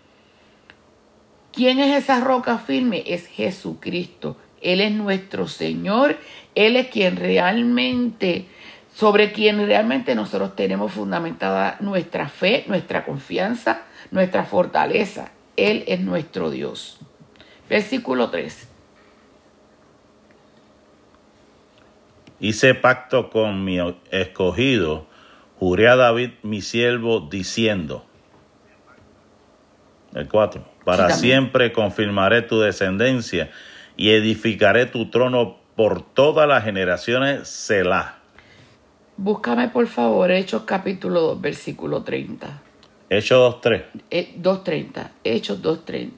¿quién 1.51 1.79
es 1.79 2.03
esa 2.03 2.20
roca 2.20 2.60
firme? 2.60 3.03
Es 3.08 3.27
Jesucristo. 3.27 4.38
Él 4.62 4.79
es 4.79 4.91
nuestro 4.91 5.48
Señor. 5.48 6.17
Él 6.53 6.75
es 6.75 6.88
quien 6.88 7.17
realmente, 7.17 8.46
sobre 8.95 9.33
quien 9.33 9.57
realmente 9.67 10.15
nosotros 10.15 10.55
tenemos 10.55 10.93
fundamentada 10.93 11.75
nuestra 11.81 12.29
fe, 12.29 12.63
nuestra 12.67 13.03
confianza, 13.03 13.81
nuestra 14.09 14.45
fortaleza. 14.45 15.31
Él 15.57 15.83
es 15.87 15.99
nuestro 15.99 16.49
Dios. 16.49 16.99
Versículo 17.69 18.29
3. 18.29 18.69
Hice 22.39 22.73
pacto 22.73 23.29
con 23.29 23.65
mi 23.65 23.79
escogido, 24.11 25.07
juré 25.59 25.89
a 25.89 25.97
David 25.97 26.31
mi 26.43 26.61
siervo, 26.61 27.19
diciendo, 27.19 28.05
el 30.13 30.29
4, 30.29 30.63
para 30.85 31.09
siempre 31.09 31.73
confirmaré 31.73 32.43
tu 32.43 32.61
descendencia 32.61 33.51
y 33.97 34.11
edificaré 34.11 34.85
tu 34.85 35.09
trono 35.09 35.57
por 35.75 36.01
todas 36.01 36.47
las 36.47 36.63
generaciones, 36.63 37.49
Selah. 37.49 38.14
Búscame 39.17 39.69
por 39.69 39.88
favor 39.88 40.29
Hechos 40.29 40.63
capítulo 40.63 41.22
2, 41.22 41.41
versículo 41.41 42.03
30. 42.03 42.62
Hechos 43.10 43.55
2.3. 43.62 44.41
2.30, 44.41 45.10
Hechos 45.24 45.62
2.30. 45.62 46.12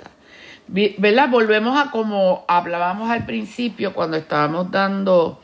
¿Verdad? 0.98 1.30
Volvemos 1.30 1.80
a 1.80 1.92
como 1.92 2.44
hablábamos 2.48 3.12
al 3.12 3.25
principio 3.27 3.94
cuando 3.94 4.18
estábamos 4.18 4.72
dando 4.72 5.39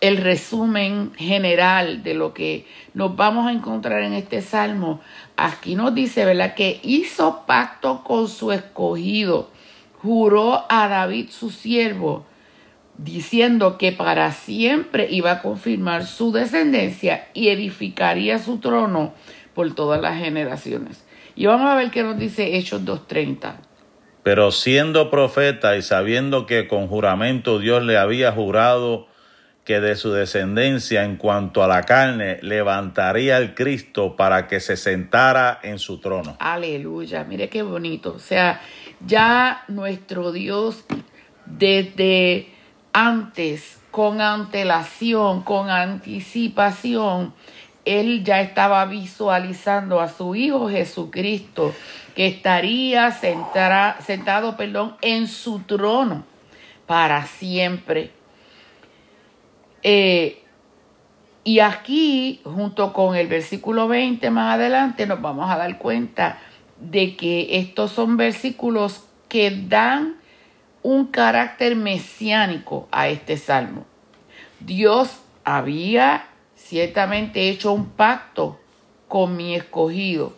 el 0.00 0.16
resumen 0.16 1.12
general 1.16 2.04
de 2.04 2.14
lo 2.14 2.32
que 2.34 2.66
nos 2.94 3.16
vamos 3.16 3.48
a 3.48 3.52
encontrar 3.52 4.02
en 4.02 4.12
este 4.12 4.40
salmo, 4.40 5.00
aquí 5.36 5.74
nos 5.74 5.94
dice, 5.94 6.24
¿verdad? 6.24 6.54
Que 6.54 6.80
hizo 6.84 7.42
pacto 7.46 8.04
con 8.04 8.28
su 8.28 8.52
escogido, 8.52 9.50
juró 10.00 10.64
a 10.68 10.88
David 10.88 11.30
su 11.30 11.50
siervo, 11.50 12.26
diciendo 13.02 13.78
que 13.78 13.92
para 13.92 14.32
siempre 14.32 15.08
iba 15.10 15.32
a 15.32 15.42
confirmar 15.42 16.06
su 16.06 16.32
descendencia 16.32 17.28
y 17.34 17.48
edificaría 17.48 18.38
su 18.38 18.58
trono 18.58 19.14
por 19.54 19.74
todas 19.74 20.00
las 20.00 20.18
generaciones. 20.18 21.04
Y 21.34 21.46
vamos 21.46 21.68
a 21.68 21.74
ver 21.74 21.90
qué 21.90 22.02
nos 22.02 22.18
dice 22.18 22.56
Hechos 22.56 22.82
2.30. 22.84 23.54
Pero 24.22 24.52
siendo 24.52 25.10
profeta 25.10 25.76
y 25.76 25.82
sabiendo 25.82 26.46
que 26.46 26.68
con 26.68 26.86
juramento 26.86 27.58
Dios 27.58 27.82
le 27.82 27.96
había 27.96 28.30
jurado 28.30 29.08
que 29.64 29.80
de 29.80 29.96
su 29.96 30.12
descendencia 30.12 31.04
en 31.04 31.16
cuanto 31.16 31.62
a 31.62 31.68
la 31.68 31.82
carne 31.82 32.38
levantaría 32.42 33.36
al 33.36 33.54
Cristo 33.54 34.16
para 34.16 34.48
que 34.48 34.60
se 34.60 34.76
sentara 34.76 35.60
en 35.62 35.78
su 35.78 35.98
trono. 35.98 36.36
Aleluya, 36.40 37.24
mire 37.24 37.48
qué 37.48 37.62
bonito. 37.62 38.14
O 38.14 38.18
sea, 38.18 38.60
ya 39.06 39.64
nuestro 39.68 40.32
Dios 40.32 40.84
desde 41.46 42.51
antes, 42.92 43.80
con 43.90 44.20
antelación, 44.20 45.42
con 45.42 45.70
anticipación, 45.70 47.34
él 47.84 48.24
ya 48.24 48.40
estaba 48.40 48.84
visualizando 48.86 50.00
a 50.00 50.08
su 50.08 50.34
Hijo 50.34 50.68
Jesucristo 50.68 51.74
que 52.14 52.26
estaría 52.26 53.10
sentado 53.10 54.56
perdón, 54.56 54.96
en 55.00 55.26
su 55.26 55.60
trono 55.60 56.24
para 56.86 57.26
siempre. 57.26 58.12
Eh, 59.82 60.42
y 61.44 61.58
aquí, 61.58 62.40
junto 62.44 62.92
con 62.92 63.16
el 63.16 63.26
versículo 63.26 63.88
20 63.88 64.30
más 64.30 64.54
adelante, 64.54 65.06
nos 65.06 65.20
vamos 65.20 65.50
a 65.50 65.56
dar 65.56 65.78
cuenta 65.78 66.38
de 66.78 67.16
que 67.16 67.58
estos 67.58 67.90
son 67.92 68.16
versículos 68.16 69.04
que 69.28 69.50
dan 69.50 70.21
un 70.82 71.06
carácter 71.06 71.76
mesiánico 71.76 72.88
a 72.90 73.08
este 73.08 73.36
salmo. 73.36 73.84
Dios 74.60 75.20
había 75.44 76.26
ciertamente 76.56 77.48
hecho 77.48 77.72
un 77.72 77.90
pacto 77.90 78.58
con 79.08 79.36
mi 79.36 79.54
escogido, 79.54 80.34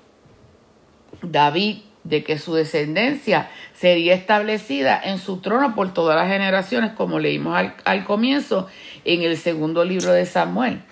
David, 1.23 1.79
de 2.03 2.23
que 2.23 2.39
su 2.39 2.55
descendencia 2.55 3.49
sería 3.75 4.15
establecida 4.15 5.01
en 5.03 5.19
su 5.19 5.39
trono 5.39 5.75
por 5.75 5.95
todas 5.95 6.17
las 6.17 6.29
generaciones, 6.29 6.93
como 6.93 7.19
leímos 7.19 7.57
al, 7.57 7.75
al 7.85 8.05
comienzo 8.05 8.69
en 9.05 9.23
el 9.23 9.39
segundo 9.39 9.85
libro 9.85 10.13
de 10.13 10.27
Samuel. 10.27 10.83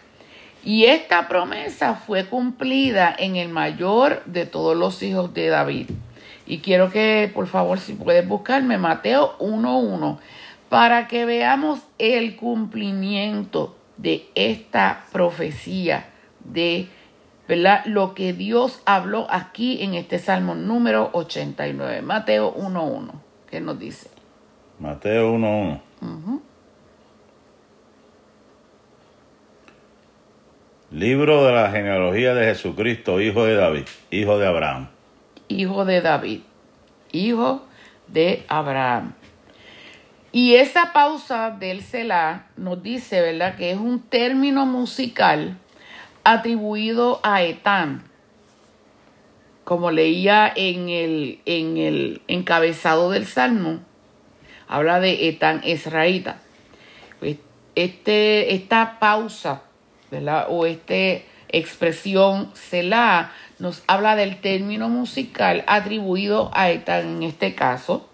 Y 0.65 0.85
esta 0.85 1.29
promesa 1.29 1.97
fue 1.97 2.27
cumplida 2.27 3.15
en 3.19 3.37
el 3.37 3.49
mayor 3.49 4.23
de 4.27 4.47
todos 4.47 4.77
los 4.77 5.03
hijos 5.03 5.35
de 5.35 5.49
David. 5.49 5.91
Y 6.47 6.59
quiero 6.59 6.91
que, 6.91 7.31
por 7.33 7.47
favor, 7.47 7.79
si 7.79 7.95
puedes 7.95 8.27
buscarme 8.27 8.79
Mateo 8.79 9.39
1.1, 9.39 10.19
para 10.69 11.07
que 11.07 11.25
veamos 11.25 11.81
el 11.99 12.37
cumplimiento 12.37 13.77
de 13.97 14.27
esta 14.35 15.05
profecía, 15.13 16.07
de 16.41 16.89
¿verdad? 17.47 17.85
lo 17.87 18.15
que 18.15 18.33
Dios 18.33 18.81
habló 18.85 19.27
aquí 19.31 19.83
en 19.83 19.95
este 19.95 20.19
Salmo 20.19 20.55
número 20.55 21.11
89. 21.13 22.03
Mateo 22.03 22.55
1.1. 22.55 23.11
¿Qué 23.51 23.61
nos 23.61 23.79
dice? 23.79 24.11
Mateo 24.79 25.35
1.1. 25.37 26.41
Libro 30.91 31.45
de 31.45 31.53
la 31.53 31.71
genealogía 31.71 32.35
de 32.35 32.47
Jesucristo, 32.47 33.21
hijo 33.21 33.45
de 33.45 33.55
David, 33.55 33.85
hijo 34.11 34.39
de 34.39 34.47
Abraham. 34.47 34.89
Hijo 35.61 35.85
de 35.85 36.01
David, 36.01 36.41
hijo 37.13 37.67
de 38.09 38.45
Abraham. 38.49 39.15
Y 40.33 40.55
esa 40.55 40.93
pausa 40.95 41.51
del 41.51 41.83
Selah 41.83 42.47
nos 42.57 42.83
dice, 42.83 43.21
¿verdad?, 43.21 43.57
que 43.57 43.71
es 43.71 43.77
un 43.77 44.01
término 44.01 44.65
musical 44.65 45.59
atribuido 46.25 47.21
a 47.23 47.43
Etán. 47.43 48.05
Como 49.65 49.91
leía 49.91 50.51
en 50.57 50.89
el, 50.89 51.41
en 51.45 51.77
el 51.77 52.23
encabezado 52.29 53.11
del 53.11 53.27
Salmo, 53.27 53.81
habla 54.69 55.01
de 55.01 55.29
Etán 55.29 55.61
Esraíta. 55.65 56.39
Pues, 57.21 57.37
este, 57.75 58.55
esta 58.55 58.99
pausa 58.99 59.65
o 60.49 60.67
esta 60.67 61.25
expresión 61.49 62.51
Selah 62.55 63.33
nos 63.63 63.85
habla 63.87 64.17
del 64.17 64.41
término 64.41 64.89
musical 64.89 65.63
atribuido 65.69 66.51
a 66.53 66.71
Etán 66.71 67.07
en 67.07 67.23
este 67.23 67.55
caso, 67.55 68.09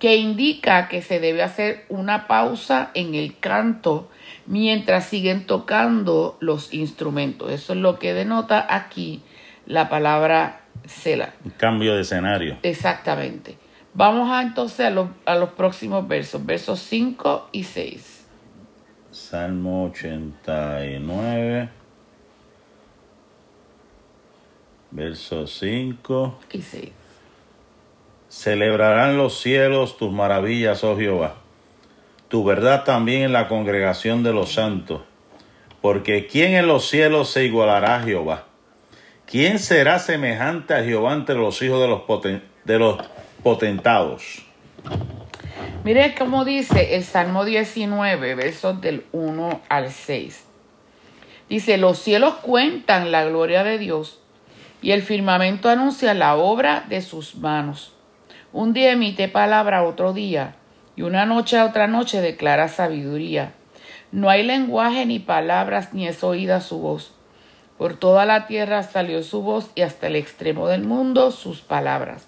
que 0.00 0.16
indica 0.16 0.88
que 0.88 1.00
se 1.00 1.20
debe 1.20 1.44
hacer 1.44 1.84
una 1.88 2.26
pausa 2.26 2.90
en 2.94 3.14
el 3.14 3.38
canto 3.38 4.10
mientras 4.46 5.04
siguen 5.06 5.46
tocando 5.46 6.36
los 6.40 6.74
instrumentos. 6.74 7.52
Eso 7.52 7.74
es 7.74 7.78
lo 7.78 8.00
que 8.00 8.14
denota 8.14 8.66
aquí 8.68 9.22
la 9.64 9.88
palabra 9.88 10.62
Selah. 10.86 11.34
cambio 11.56 11.94
de 11.94 12.00
escenario. 12.00 12.58
Exactamente. 12.64 13.58
Vamos 13.94 14.28
a 14.28 14.42
entonces 14.42 14.86
a 14.86 14.90
los, 14.90 15.08
a 15.24 15.36
los 15.36 15.50
próximos 15.50 16.08
versos, 16.08 16.44
versos 16.44 16.80
5 16.80 17.50
y 17.52 17.62
6. 17.62 18.26
Salmo 19.12 19.84
89, 19.84 21.79
verso 24.90 25.46
5 25.46 26.38
y 26.52 26.62
6. 26.62 26.90
Celebrarán 28.28 29.16
los 29.16 29.40
cielos 29.40 29.96
tus 29.96 30.12
maravillas, 30.12 30.84
oh 30.84 30.96
Jehová, 30.96 31.34
tu 32.28 32.44
verdad 32.44 32.84
también 32.84 33.22
en 33.22 33.32
la 33.32 33.48
congregación 33.48 34.22
de 34.22 34.32
los 34.32 34.52
santos. 34.52 35.02
Porque 35.80 36.26
¿quién 36.26 36.54
en 36.54 36.66
los 36.66 36.88
cielos 36.88 37.30
se 37.30 37.44
igualará 37.44 37.96
a 37.96 38.02
Jehová? 38.02 38.44
¿Quién 39.26 39.58
será 39.58 39.98
semejante 39.98 40.74
a 40.74 40.84
Jehová 40.84 41.14
entre 41.14 41.36
los 41.36 41.60
hijos 41.62 41.80
de 41.80 41.88
los, 41.88 42.02
de 42.64 42.78
los 42.78 42.98
potentados? 43.42 44.44
Mire 45.84 46.14
cómo 46.16 46.44
dice 46.44 46.96
el 46.96 47.04
Salmo 47.04 47.44
19, 47.44 48.34
versos 48.34 48.80
del 48.80 49.06
1 49.12 49.62
al 49.68 49.90
6. 49.90 50.44
Dice, 51.48 51.78
los 51.78 51.98
cielos 51.98 52.34
cuentan 52.34 53.10
la 53.10 53.24
gloria 53.24 53.64
de 53.64 53.78
Dios 53.78 54.20
y 54.82 54.92
el 54.92 55.02
firmamento 55.02 55.68
anuncia 55.68 56.14
la 56.14 56.36
obra 56.36 56.84
de 56.88 57.00
sus 57.02 57.34
manos. 57.36 57.92
Un 58.52 58.72
día 58.72 58.92
emite 58.92 59.28
palabra 59.28 59.84
otro 59.84 60.12
día 60.12 60.56
y 60.96 61.02
una 61.02 61.26
noche 61.26 61.58
a 61.58 61.64
otra 61.64 61.86
noche 61.86 62.20
declara 62.20 62.68
sabiduría. 62.68 63.52
No 64.12 64.28
hay 64.28 64.42
lenguaje 64.42 65.06
ni 65.06 65.18
palabras 65.18 65.94
ni 65.94 66.08
es 66.08 66.24
oída 66.24 66.60
su 66.60 66.78
voz. 66.78 67.12
Por 67.78 67.96
toda 67.96 68.26
la 68.26 68.46
tierra 68.46 68.82
salió 68.82 69.22
su 69.22 69.42
voz 69.42 69.70
y 69.74 69.82
hasta 69.82 70.08
el 70.08 70.16
extremo 70.16 70.68
del 70.68 70.82
mundo 70.82 71.30
sus 71.30 71.60
palabras. 71.60 72.26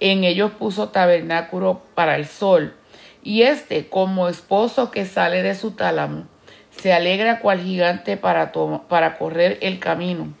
En 0.00 0.24
ellos 0.24 0.52
puso 0.52 0.90
tabernáculo 0.90 1.82
para 1.94 2.16
el 2.16 2.26
sol 2.26 2.74
y 3.22 3.42
éste, 3.42 3.88
como 3.88 4.28
esposo 4.28 4.90
que 4.90 5.06
sale 5.06 5.42
de 5.42 5.54
su 5.54 5.70
tálamo, 5.70 6.26
se 6.70 6.92
alegra 6.92 7.40
cual 7.40 7.60
gigante 7.60 8.18
para, 8.18 8.52
para 8.88 9.16
correr 9.16 9.58
el 9.62 9.78
camino. 9.78 10.34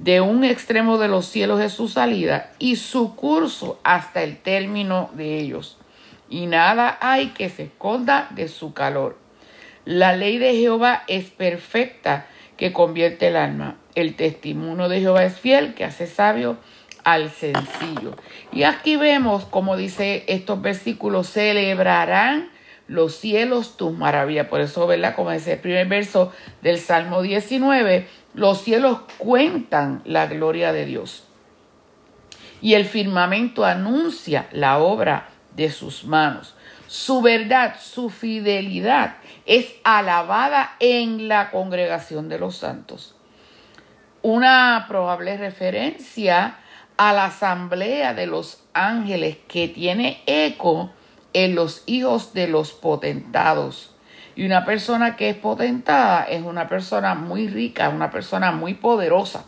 De 0.00 0.22
un 0.22 0.44
extremo 0.44 0.96
de 0.96 1.08
los 1.08 1.26
cielos 1.26 1.60
es 1.60 1.74
su 1.74 1.86
salida 1.86 2.52
y 2.58 2.76
su 2.76 3.14
curso 3.16 3.78
hasta 3.84 4.22
el 4.22 4.38
término 4.38 5.10
de 5.12 5.38
ellos. 5.38 5.76
Y 6.30 6.46
nada 6.46 6.96
hay 7.02 7.28
que 7.28 7.50
se 7.50 7.64
esconda 7.64 8.28
de 8.30 8.48
su 8.48 8.72
calor. 8.72 9.18
La 9.84 10.16
ley 10.16 10.38
de 10.38 10.54
Jehová 10.54 11.02
es 11.06 11.28
perfecta 11.28 12.24
que 12.56 12.72
convierte 12.72 13.28
el 13.28 13.36
alma. 13.36 13.76
El 13.94 14.16
testimonio 14.16 14.88
de 14.88 15.00
Jehová 15.00 15.24
es 15.24 15.38
fiel 15.38 15.74
que 15.74 15.84
hace 15.84 16.06
sabio 16.06 16.56
al 17.04 17.28
sencillo. 17.28 18.16
Y 18.52 18.62
aquí 18.62 18.96
vemos, 18.96 19.44
como 19.44 19.76
dice 19.76 20.24
estos 20.28 20.62
versículos, 20.62 21.28
celebrarán 21.28 22.48
los 22.90 23.14
cielos 23.14 23.76
tus 23.76 23.96
maravillas. 23.96 24.48
Por 24.48 24.60
eso, 24.60 24.86
¿verdad? 24.86 25.14
Como 25.14 25.30
dice 25.30 25.52
el 25.52 25.60
primer 25.60 25.86
verso 25.86 26.32
del 26.60 26.78
Salmo 26.78 27.22
19, 27.22 28.06
los 28.34 28.62
cielos 28.62 29.00
cuentan 29.18 30.02
la 30.04 30.26
gloria 30.26 30.72
de 30.72 30.86
Dios. 30.86 31.24
Y 32.62 32.74
el 32.74 32.84
firmamento 32.84 33.64
anuncia 33.64 34.48
la 34.52 34.78
obra 34.78 35.28
de 35.56 35.70
sus 35.70 36.04
manos. 36.04 36.54
Su 36.86 37.22
verdad, 37.22 37.76
su 37.80 38.10
fidelidad 38.10 39.16
es 39.46 39.74
alabada 39.84 40.76
en 40.80 41.28
la 41.28 41.50
congregación 41.50 42.28
de 42.28 42.38
los 42.38 42.56
santos. 42.56 43.14
Una 44.22 44.84
probable 44.88 45.36
referencia 45.36 46.58
a 46.96 47.12
la 47.12 47.26
asamblea 47.26 48.12
de 48.12 48.26
los 48.26 48.62
ángeles 48.74 49.38
que 49.48 49.68
tiene 49.68 50.22
eco 50.26 50.90
en 51.32 51.54
los 51.54 51.82
hijos 51.86 52.34
de 52.34 52.48
los 52.48 52.72
potentados. 52.72 53.89
Y 54.40 54.46
una 54.46 54.64
persona 54.64 55.16
que 55.16 55.28
es 55.28 55.36
potentada 55.36 56.24
es 56.24 56.42
una 56.42 56.66
persona 56.66 57.14
muy 57.14 57.46
rica, 57.46 57.90
una 57.90 58.10
persona 58.10 58.52
muy 58.52 58.72
poderosa. 58.72 59.44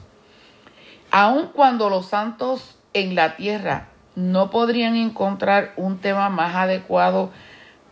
Aun 1.11 1.47
cuando 1.47 1.89
los 1.89 2.09
santos 2.09 2.77
en 2.93 3.15
la 3.15 3.37
tierra 3.37 3.89
no 4.17 4.51
podrían 4.51 4.95
encontrar 4.97 5.73
un 5.77 5.97
tema 5.97 6.29
más 6.29 6.55
adecuado 6.57 7.31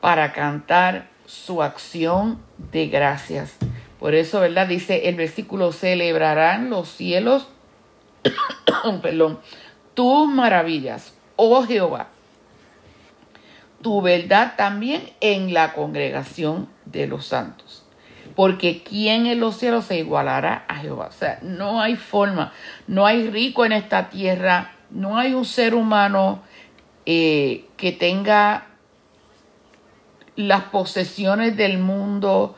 para 0.02 0.34
cantar 0.34 1.08
su 1.24 1.62
acción 1.62 2.38
de 2.70 2.88
gracias. 2.88 3.56
Por 3.98 4.14
eso, 4.14 4.40
¿verdad? 4.40 4.66
Dice 4.66 5.08
el 5.08 5.14
versículo, 5.14 5.72
celebrarán 5.72 6.68
los 6.68 6.90
cielos 6.90 7.48
perdón, 9.00 9.40
tus 9.94 10.28
maravillas, 10.28 11.14
oh 11.36 11.62
Jehová, 11.62 12.08
tu 13.82 14.02
verdad 14.02 14.54
también 14.56 15.10
en 15.20 15.54
la 15.54 15.72
congregación 15.72 16.68
de 16.84 17.06
los 17.06 17.26
santos. 17.26 17.84
Porque 18.36 18.82
¿quién 18.82 19.26
en 19.26 19.40
los 19.40 19.56
cielos 19.56 19.86
se 19.86 19.98
igualará 19.98 20.64
a 20.68 20.76
Jehová? 20.76 21.08
O 21.08 21.12
sea, 21.12 21.38
no 21.42 21.80
hay 21.80 21.96
forma, 21.96 22.52
no 22.86 23.06
hay 23.06 23.28
rico 23.28 23.64
en 23.64 23.72
esta 23.72 24.08
tierra, 24.08 24.72
no 24.90 25.18
hay 25.18 25.34
un 25.34 25.44
ser 25.44 25.74
humano 25.74 26.42
eh, 27.06 27.66
que 27.76 27.92
tenga 27.92 28.66
las 30.36 30.64
posesiones 30.64 31.56
del 31.56 31.78
mundo, 31.78 32.54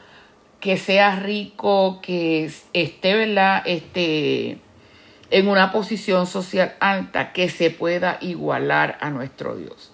que 0.61 0.77
sea 0.77 1.17
rico, 1.17 2.01
que 2.03 2.51
esté. 2.73 3.35
Este, 3.65 4.59
en 5.31 5.49
una 5.49 5.73
posición 5.73 6.27
social 6.27 6.75
alta, 6.79 7.33
que 7.33 7.49
se 7.49 7.71
pueda 7.71 8.19
igualar 8.21 8.99
a 9.01 9.11
nuestro 9.11 9.57
Dios. 9.57 9.92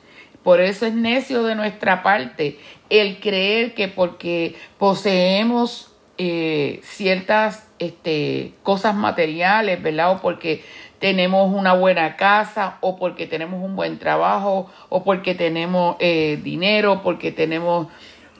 Por 0.48 0.62
eso 0.62 0.86
es 0.86 0.94
necio 0.94 1.42
de 1.42 1.54
nuestra 1.54 2.02
parte 2.02 2.58
el 2.88 3.20
creer 3.20 3.74
que 3.74 3.86
porque 3.86 4.54
poseemos 4.78 5.92
eh, 6.16 6.80
ciertas 6.82 7.68
este, 7.78 8.54
cosas 8.62 8.94
materiales, 8.94 9.82
¿verdad? 9.82 10.12
O 10.12 10.22
porque 10.22 10.64
tenemos 11.00 11.54
una 11.54 11.74
buena 11.74 12.16
casa, 12.16 12.78
o 12.80 12.96
porque 12.96 13.26
tenemos 13.26 13.62
un 13.62 13.76
buen 13.76 13.98
trabajo, 13.98 14.72
o 14.88 15.04
porque 15.04 15.34
tenemos 15.34 15.96
eh, 16.00 16.40
dinero, 16.42 17.02
porque 17.02 17.30
tenemos 17.30 17.88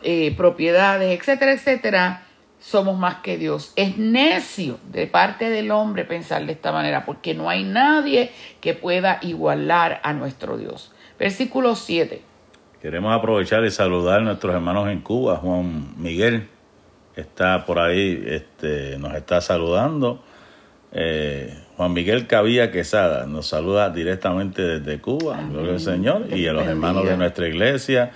eh, 0.03 0.33
propiedades, 0.35 1.21
etcétera, 1.21 1.53
etcétera, 1.53 2.23
somos 2.59 2.97
más 2.97 3.17
que 3.17 3.37
Dios. 3.37 3.75
Es 3.77 3.99
necio 3.99 4.79
de 4.91 5.09
parte 5.09 5.51
del 5.51 5.71
hombre 5.71 6.07
pensar 6.07 6.47
de 6.47 6.53
esta 6.53 6.73
manera, 6.73 7.05
porque 7.05 7.35
no 7.35 7.51
hay 7.51 7.65
nadie 7.65 8.31
que 8.63 8.73
pueda 8.73 9.19
igualar 9.21 10.01
a 10.03 10.15
nuestro 10.15 10.57
Dios. 10.57 10.91
Versículo 11.19 11.75
7. 11.75 12.23
Queremos 12.81 13.13
aprovechar 13.13 13.65
y 13.65 13.71
saludar 13.71 14.21
a 14.21 14.25
nuestros 14.25 14.55
hermanos 14.55 14.89
en 14.89 15.01
Cuba, 15.01 15.37
Juan 15.37 15.95
Miguel 15.97 16.49
está 17.17 17.67
por 17.67 17.81
ahí, 17.81 18.23
este, 18.27 18.97
nos 18.99 19.15
está 19.15 19.41
saludando. 19.41 20.23
Eh, 20.93 21.53
Juan 21.77 21.93
Miguel 21.93 22.27
Cabilla 22.27 22.71
Quesada 22.71 23.27
nos 23.27 23.49
saluda 23.49 23.91
directamente 23.91 24.63
desde 24.63 25.01
Cuba, 25.01 25.39
gloria 25.51 25.73
al 25.73 25.81
Señor, 25.81 26.27
y 26.33 26.47
a 26.47 26.53
los 26.53 26.67
hermanos 26.67 27.05
de 27.05 27.17
nuestra 27.17 27.49
iglesia. 27.49 28.13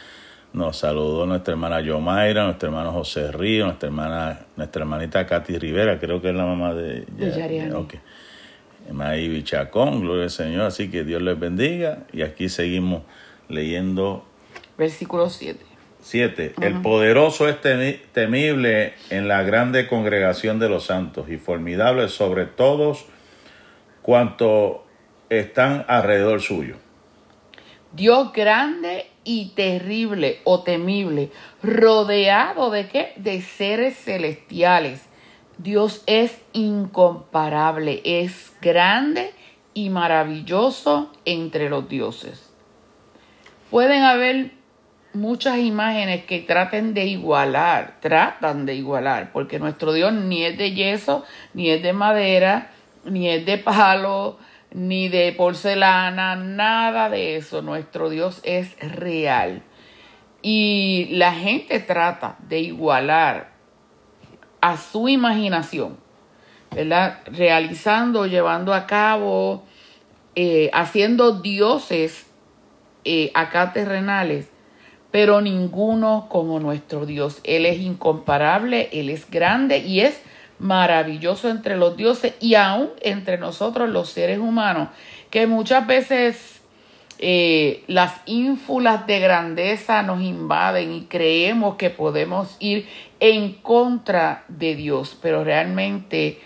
Nos 0.53 0.77
saludó 0.77 1.27
nuestra 1.27 1.53
hermana 1.53 1.81
Yomaira, 1.81 2.45
nuestro 2.45 2.69
hermano 2.69 2.93
José 2.93 3.33
Río, 3.33 3.65
nuestra 3.65 3.89
hermana, 3.89 4.41
nuestra 4.57 4.83
hermanita 4.83 5.27
Katy 5.27 5.59
Rivera, 5.59 5.99
creo 5.99 6.21
que 6.21 6.29
es 6.29 6.35
la 6.35 6.45
mamá 6.45 6.75
de, 6.75 7.07
de 7.07 7.75
okay. 7.75 8.01
Bichacón, 8.91 10.01
gloria 10.01 10.25
al 10.25 10.31
Señor, 10.31 10.63
así 10.63 10.91
que 10.91 11.05
Dios 11.05 11.23
les 11.23 11.39
bendiga. 11.39 12.05
Y 12.13 12.23
aquí 12.23 12.49
seguimos 12.49 13.03
leyendo. 13.49 14.25
Versículo 14.77 15.29
7. 15.29 15.65
7. 16.01 16.55
El 16.61 16.83
poderoso 16.83 17.49
es 17.49 17.59
temible 17.61 18.95
en 19.11 19.29
la 19.29 19.43
grande 19.43 19.87
congregación 19.87 20.59
de 20.59 20.69
los 20.69 20.87
santos 20.87 21.29
y 21.29 21.37
formidable 21.37 22.09
sobre 22.09 22.47
todos 22.47 23.07
cuantos 24.03 24.79
están 25.31 25.85
alrededor 25.89 26.41
suyo. 26.41 26.77
Dios 27.93 28.33
grande 28.33 29.07
y 29.25 29.53
terrible 29.55 30.41
o 30.45 30.63
temible, 30.63 31.31
rodeado 31.63 32.71
de 32.71 32.89
qué? 32.89 33.13
De 33.17 33.41
seres 33.41 33.97
celestiales. 33.97 35.03
Dios 35.63 36.03
es 36.07 36.41
incomparable, 36.53 38.03
es 38.05 38.53
grande 38.61 39.33
y 39.75 39.91
maravilloso 39.91 41.13
entre 41.25 41.71
los 41.71 41.89
dioses. 41.89 42.51
Pueden 43.71 44.03
haber 44.03 44.51
muchas 45.15 45.59
imágenes 45.59 46.25
que 46.25 46.41
traten 46.41 46.95
de 46.95 47.07
igualar, 47.07 47.99
tratan 48.01 48.67
de 48.67 48.75
igualar, 48.75 49.31
porque 49.33 49.61
nuestro 49.61 49.93
Dios 49.93 50.13
ni 50.13 50.43
es 50.43 50.59
de 50.59 50.75
yeso, 50.75 51.25
ni 51.55 51.71
es 51.71 51.81
de 51.81 51.93
madera, 51.93 52.73
ni 53.05 53.29
es 53.29 53.47
de 53.47 53.59
palo, 53.59 54.39
ni 54.73 55.09
de 55.09 55.33
porcelana, 55.33 56.35
nada 56.35 57.09
de 57.09 57.37
eso. 57.37 57.63
Nuestro 57.63 58.11
Dios 58.11 58.41
es 58.43 58.77
real. 58.81 59.63
Y 60.43 61.07
la 61.13 61.33
gente 61.33 61.79
trata 61.79 62.37
de 62.49 62.59
igualar 62.59 63.52
a 64.63 64.79
su 64.79 65.11
imaginación, 65.11 65.99
¿verdad? 66.75 67.19
Realizando, 67.27 68.25
llevando 68.27 68.73
a 68.73 68.87
cabo, 68.87 69.65
eh, 70.35 70.71
haciendo 70.73 71.43
dioses 71.43 72.27
eh, 73.05 73.31
acá 73.35 73.75
terrenales 73.75 74.49
pero 75.13 75.43
ninguno 75.43 76.27
como 76.29 76.59
nuestro 76.59 77.07
Dios. 77.07 77.41
Él 77.45 77.67
es 77.67 77.79
incomparable, 77.79 78.89
Él 78.93 79.11
es 79.11 79.31
grande 79.31 79.79
y 79.79 80.01
es 80.01 80.21
maravilloso 80.59 81.49
entre 81.51 81.77
los 81.77 81.97
dioses 81.97 82.35
y 82.41 82.55
aún 82.55 82.91
entre 83.03 83.39
nosotros 83.39 83.91
los 83.91 84.09
seres 84.09 84.39
humanos, 84.39 84.89
que 85.31 85.47
muchas 85.47 85.87
veces 85.87 86.62
eh, 87.25 87.85
las 87.87 88.15
ínfulas 88.27 89.07
de 89.07 89.21
grandeza 89.21 90.03
nos 90.03 90.21
invaden 90.23 90.93
y 90.93 91.03
creemos 91.03 91.77
que 91.77 91.89
podemos 91.89 92.57
ir 92.59 92.89
en 93.21 93.53
contra 93.53 94.45
de 94.49 94.75
Dios, 94.75 95.17
pero 95.23 95.45
realmente 95.45 96.41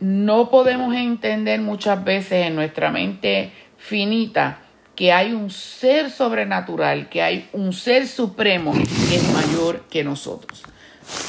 no 0.00 0.48
podemos 0.48 0.94
entender 0.94 1.60
muchas 1.60 2.02
veces 2.02 2.46
en 2.46 2.54
nuestra 2.54 2.90
mente 2.90 3.52
finita 3.76 4.60
que 4.96 5.12
hay 5.12 5.34
un 5.34 5.50
ser 5.50 6.10
sobrenatural, 6.10 7.10
que 7.10 7.20
hay 7.20 7.50
un 7.52 7.74
ser 7.74 8.08
supremo 8.08 8.72
que 8.72 9.16
es 9.16 9.30
mayor 9.30 9.82
que 9.90 10.04
nosotros. 10.04 10.62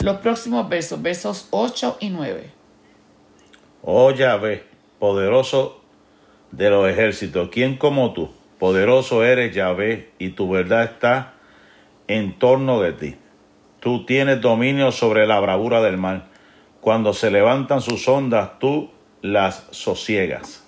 Los 0.05 0.19
próximos 0.19 0.69
versos, 0.69 1.01
versos 1.01 1.47
8 1.51 1.97
y 1.99 2.11
9. 2.11 2.49
Oh 3.81 4.11
Yahvé, 4.11 4.63
poderoso 4.99 5.81
de 6.51 6.69
los 6.69 6.89
ejércitos, 6.89 7.49
¿quién 7.51 7.75
como 7.75 8.13
tú? 8.13 8.31
Poderoso 8.59 9.23
eres 9.23 9.53
Yahvé 9.53 10.11
y 10.17 10.29
tu 10.29 10.49
verdad 10.49 10.83
está 10.83 11.33
en 12.07 12.37
torno 12.39 12.81
de 12.81 12.93
ti. 12.93 13.15
Tú 13.79 14.05
tienes 14.05 14.41
dominio 14.41 14.91
sobre 14.91 15.27
la 15.27 15.39
bravura 15.39 15.81
del 15.81 15.97
mal. 15.97 16.25
Cuando 16.81 17.13
se 17.13 17.31
levantan 17.31 17.81
sus 17.81 18.07
ondas, 18.07 18.57
tú 18.59 18.91
las 19.21 19.65
sosiegas. 19.71 20.63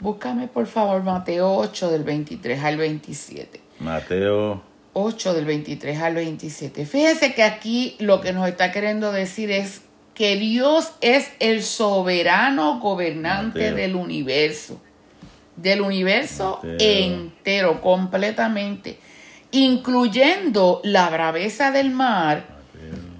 Búscame 0.00 0.46
por 0.46 0.66
favor 0.66 1.02
Mateo 1.02 1.56
8 1.56 1.90
del 1.90 2.04
23 2.04 2.62
al 2.62 2.76
27. 2.76 3.60
Mateo 3.80 4.62
8 4.92 5.34
del 5.34 5.44
23 5.44 6.00
al 6.00 6.14
27. 6.14 6.86
Fíjese 6.86 7.34
que 7.34 7.42
aquí 7.42 7.96
lo 7.98 8.20
que 8.20 8.32
nos 8.32 8.48
está 8.48 8.72
queriendo 8.72 9.12
decir 9.12 9.50
es 9.50 9.82
que 10.14 10.36
Dios 10.36 10.92
es 11.00 11.30
el 11.38 11.62
soberano 11.62 12.80
gobernante 12.80 13.72
del 13.72 13.94
universo. 13.94 14.80
Del 15.60 15.80
universo 15.80 16.60
entero, 16.62 17.80
completamente. 17.80 18.98
Incluyendo 19.50 20.80
la 20.84 21.10
braveza 21.10 21.70
del 21.70 21.90
mar, 21.90 22.46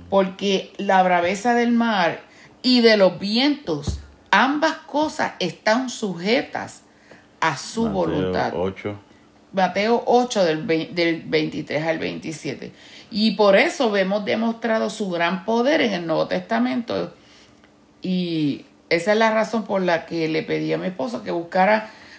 porque 0.08 0.72
la 0.76 1.02
braveza 1.02 1.54
del 1.54 1.72
mar 1.72 2.20
y 2.62 2.80
de 2.80 2.96
los 2.96 3.18
vientos 3.18 4.00
Ambas 4.30 4.74
cosas 4.86 5.32
están 5.38 5.88
sujetas 5.88 6.82
a 7.40 7.56
su 7.56 7.84
Mateo 7.84 7.94
voluntad. 7.94 8.52
8. 8.54 8.96
Mateo 9.52 10.02
8 10.06 10.44
del, 10.44 10.94
del 10.94 11.22
23 11.22 11.86
al 11.86 11.98
27. 11.98 12.72
Y 13.10 13.32
por 13.32 13.56
eso 13.56 13.90
vemos 13.90 14.24
demostrado 14.24 14.90
su 14.90 15.08
gran 15.08 15.46
poder 15.46 15.80
en 15.80 15.94
el 15.94 16.06
Nuevo 16.06 16.28
Testamento. 16.28 17.14
Y 18.02 18.66
esa 18.90 19.12
es 19.12 19.18
la 19.18 19.32
razón 19.32 19.64
por 19.64 19.80
la 19.80 20.04
que 20.04 20.28
le 20.28 20.42
pedí 20.42 20.72
a 20.74 20.78
mi 20.78 20.88
esposo 20.88 21.22
que 21.22 21.30
buscara 21.30 21.90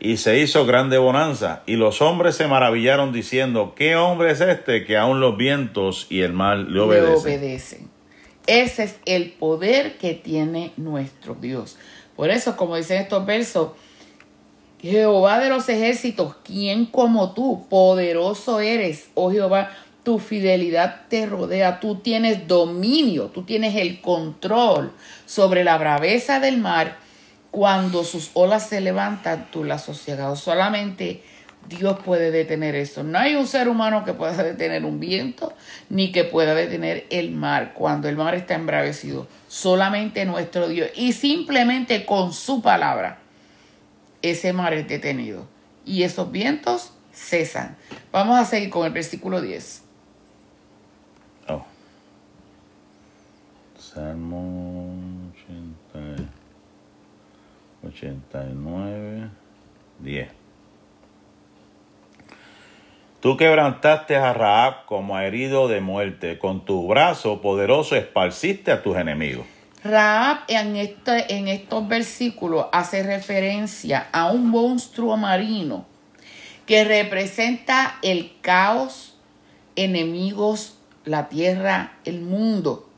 y 0.00 0.16
se 0.18 0.38
hizo 0.38 0.66
grande 0.66 0.98
bonanza. 0.98 1.62
Y 1.66 1.76
los 1.76 2.02
hombres 2.02 2.36
se 2.36 2.46
maravillaron 2.46 3.12
diciendo, 3.12 3.74
¿qué 3.76 3.96
hombre 3.96 4.32
es 4.32 4.40
este 4.40 4.84
que 4.84 4.96
aun 4.96 5.20
los 5.20 5.36
vientos 5.36 6.06
y 6.10 6.20
el 6.20 6.32
mar 6.32 6.58
le 6.58 6.80
obedecen? 6.80 7.30
Le 7.30 7.36
obedecen. 7.38 7.88
Ese 8.46 8.84
es 8.84 8.96
el 9.06 9.32
poder 9.32 9.96
que 9.96 10.14
tiene 10.14 10.72
nuestro 10.76 11.34
Dios. 11.34 11.78
Por 12.16 12.30
eso, 12.30 12.56
como 12.56 12.76
dicen 12.76 13.00
estos 13.00 13.24
versos, 13.24 13.70
Jehová 14.80 15.38
de 15.38 15.48
los 15.48 15.66
ejércitos, 15.70 16.36
¿quién 16.44 16.84
como 16.84 17.32
tú? 17.32 17.66
Poderoso 17.70 18.60
eres, 18.60 19.08
oh 19.14 19.30
Jehová, 19.32 19.70
tu 20.02 20.18
fidelidad 20.18 21.06
te 21.08 21.24
rodea, 21.24 21.80
tú 21.80 21.96
tienes 21.96 22.46
dominio, 22.46 23.28
tú 23.28 23.44
tienes 23.44 23.74
el 23.76 24.02
control 24.02 24.92
sobre 25.24 25.64
la 25.64 25.78
braveza 25.78 26.38
del 26.38 26.58
mar. 26.58 26.98
Cuando 27.54 28.02
sus 28.02 28.32
olas 28.34 28.68
se 28.68 28.80
levantan, 28.80 29.46
tú 29.52 29.62
las 29.62 29.84
sosiegas. 29.84 30.40
Solamente 30.40 31.22
Dios 31.68 32.00
puede 32.04 32.32
detener 32.32 32.74
eso. 32.74 33.04
No 33.04 33.16
hay 33.16 33.36
un 33.36 33.46
ser 33.46 33.68
humano 33.68 34.04
que 34.04 34.12
pueda 34.12 34.42
detener 34.42 34.84
un 34.84 34.98
viento 34.98 35.52
ni 35.88 36.10
que 36.10 36.24
pueda 36.24 36.56
detener 36.56 37.06
el 37.10 37.30
mar 37.30 37.72
cuando 37.74 38.08
el 38.08 38.16
mar 38.16 38.34
está 38.34 38.56
embravecido. 38.56 39.28
Solamente 39.46 40.24
nuestro 40.24 40.66
Dios. 40.66 40.90
Y 40.96 41.12
simplemente 41.12 42.04
con 42.04 42.32
su 42.32 42.60
palabra 42.60 43.20
ese 44.20 44.52
mar 44.52 44.74
es 44.74 44.88
detenido. 44.88 45.46
Y 45.86 46.02
esos 46.02 46.32
vientos 46.32 46.90
cesan. 47.12 47.76
Vamos 48.10 48.36
a 48.36 48.46
seguir 48.46 48.70
con 48.70 48.84
el 48.84 48.92
versículo 48.92 49.40
10. 49.40 49.82
Oh. 51.50 51.64
Salmo 53.78 54.83
89, 57.86 59.28
10. 60.00 60.28
Tú 63.20 63.36
quebrantaste 63.38 64.16
a 64.16 64.34
Raab 64.34 64.84
como 64.84 65.16
a 65.16 65.24
herido 65.24 65.66
de 65.68 65.80
muerte, 65.80 66.38
con 66.38 66.64
tu 66.64 66.86
brazo 66.86 67.40
poderoso 67.40 67.96
esparciste 67.96 68.70
a 68.70 68.82
tus 68.82 68.96
enemigos. 68.96 69.46
Raab 69.82 70.40
en, 70.48 70.76
este, 70.76 71.34
en 71.34 71.48
estos 71.48 71.88
versículos 71.88 72.66
hace 72.72 73.02
referencia 73.02 74.08
a 74.12 74.30
un 74.30 74.50
monstruo 74.50 75.16
marino 75.16 75.86
que 76.66 76.84
representa 76.84 77.98
el 78.02 78.32
caos, 78.40 79.16
enemigos, 79.76 80.78
la 81.04 81.28
tierra, 81.28 81.94
el 82.04 82.20
mundo. 82.20 82.88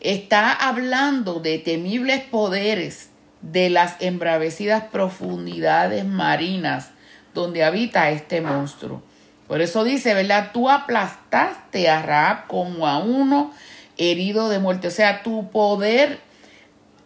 Está 0.00 0.52
hablando 0.52 1.40
de 1.40 1.58
temibles 1.58 2.22
poderes 2.24 3.10
de 3.52 3.70
las 3.70 3.96
embravecidas 4.00 4.84
profundidades 4.84 6.04
marinas 6.04 6.90
donde 7.34 7.64
habita 7.64 8.10
este 8.10 8.40
monstruo. 8.40 9.02
Por 9.46 9.60
eso 9.60 9.84
dice, 9.84 10.14
¿verdad? 10.14 10.50
Tú 10.52 10.68
aplastaste 10.68 11.88
a 11.88 12.02
Raab 12.02 12.48
como 12.48 12.88
a 12.88 12.98
uno 12.98 13.52
herido 13.96 14.48
de 14.48 14.58
muerte. 14.58 14.88
O 14.88 14.90
sea, 14.90 15.22
tu 15.22 15.50
poder 15.50 16.18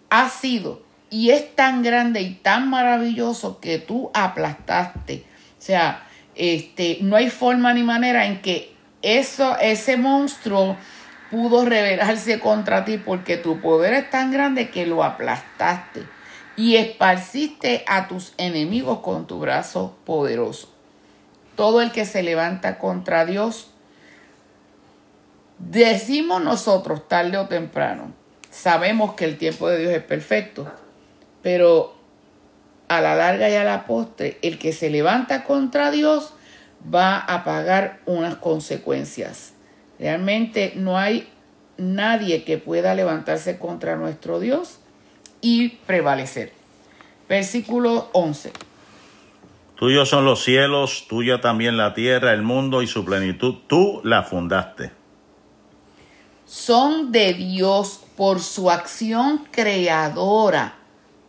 ha 0.09 0.29
sido 0.31 0.83
y 1.11 1.31
es 1.31 1.55
tan 1.55 1.83
grande 1.83 2.23
y 2.23 2.35
tan 2.35 2.71
maravilloso 2.71 3.61
que 3.61 3.79
tú 3.79 4.11
aplastaste. 4.15 5.25
O 5.59 5.63
sea, 5.63 6.07
este, 6.35 6.99
no 7.03 7.17
hay 7.17 7.29
forma 7.29 7.75
ni 7.75 7.83
manera 7.83 8.25
en 8.27 8.41
que 8.41 8.75
eso, 9.03 9.59
ese 9.59 9.99
monstruo 9.99 10.77
pudo 11.31 11.67
rebelarse 11.67 12.41
contra 12.41 12.85
ti 12.85 12.97
porque 12.97 13.37
tu 13.37 13.61
poder 13.61 13.93
es 13.93 14.11
tan 14.11 14.33
grande 14.33 14.71
que 14.71 14.87
lo 14.87 15.05
aplastaste 15.05 16.20
y 16.57 16.77
esparciste 16.77 17.85
a 17.87 18.09
tus 18.09 18.35
enemigos 18.37 19.01
con 19.01 19.27
tu 19.27 19.39
brazo 19.39 19.97
poderoso. 20.05 20.69
Todo 21.57 21.81
el 21.81 21.93
que 21.93 22.05
se 22.05 22.23
levanta 22.23 22.79
contra 22.79 23.25
Dios, 23.25 23.71
decimos 25.59 26.43
nosotros 26.43 27.09
tarde 27.09 27.39
o 27.39 27.47
temprano, 27.47 28.13
sabemos 28.51 29.15
que 29.15 29.25
el 29.25 29.39
tiempo 29.39 29.69
de 29.69 29.79
Dios 29.79 29.93
es 29.93 30.03
perfecto, 30.03 30.71
pero 31.43 31.95
a 32.89 33.01
la 33.01 33.15
larga 33.15 33.49
y 33.49 33.55
a 33.55 33.65
la 33.65 33.87
postre, 33.87 34.39
el 34.43 34.59
que 34.59 34.73
se 34.73 34.91
levanta 34.91 35.45
contra 35.45 35.91
Dios 35.91 36.35
va 36.93 37.19
a 37.19 37.45
pagar 37.45 38.01
unas 38.07 38.37
consecuencias. 38.37 39.53
Realmente 39.99 40.73
no 40.75 40.99
hay 40.99 41.29
nadie 41.77 42.43
que 42.45 42.59
pueda 42.59 42.95
levantarse 42.95 43.59
contra 43.59 43.97
nuestro 43.97 44.41
Dios 44.41 44.80
y 45.41 45.69
prevalecer. 45.69 46.53
Versículo 47.29 48.09
11. 48.13 48.53
Tuyos 49.81 50.11
son 50.11 50.27
los 50.27 50.45
cielos, 50.45 51.07
tuya 51.09 51.41
también 51.41 51.79
la 51.79 51.95
tierra, 51.95 52.35
el 52.35 52.43
mundo 52.43 52.83
y 52.83 52.87
su 52.87 53.05
plenitud. 53.05 53.55
Tú 53.67 54.03
la 54.05 54.23
fundaste. 54.23 54.93
Son 56.45 57.13
de 57.13 57.33
Dios 57.33 58.05
por 58.17 58.41
su 58.41 58.71
acción 58.71 59.47
creadora, 59.51 60.75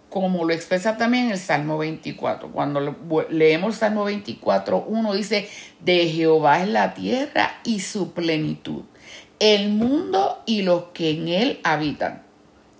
como 0.10 0.43
lo 0.43 0.54
expresa 0.54 0.97
también 0.97 1.32
el 1.32 1.38
Salmo 1.38 1.78
24. 1.78 2.50
Cuando 2.50 2.97
leemos 3.30 3.76
el 3.76 3.80
Salmo 3.80 4.04
24, 4.04 4.84
uno 4.86 5.13
dice, 5.13 5.47
de 5.80 6.10
Jehová 6.10 6.62
es 6.62 6.67
la 6.67 6.93
tierra 6.93 7.62
y 7.63 7.80
su 7.80 8.12
plenitud, 8.12 8.82
el 9.39 9.69
mundo 9.69 10.41
y 10.45 10.63
los 10.63 10.86
que 10.93 11.12
en 11.12 11.30
él 11.30 11.60
habitan. 11.63 12.24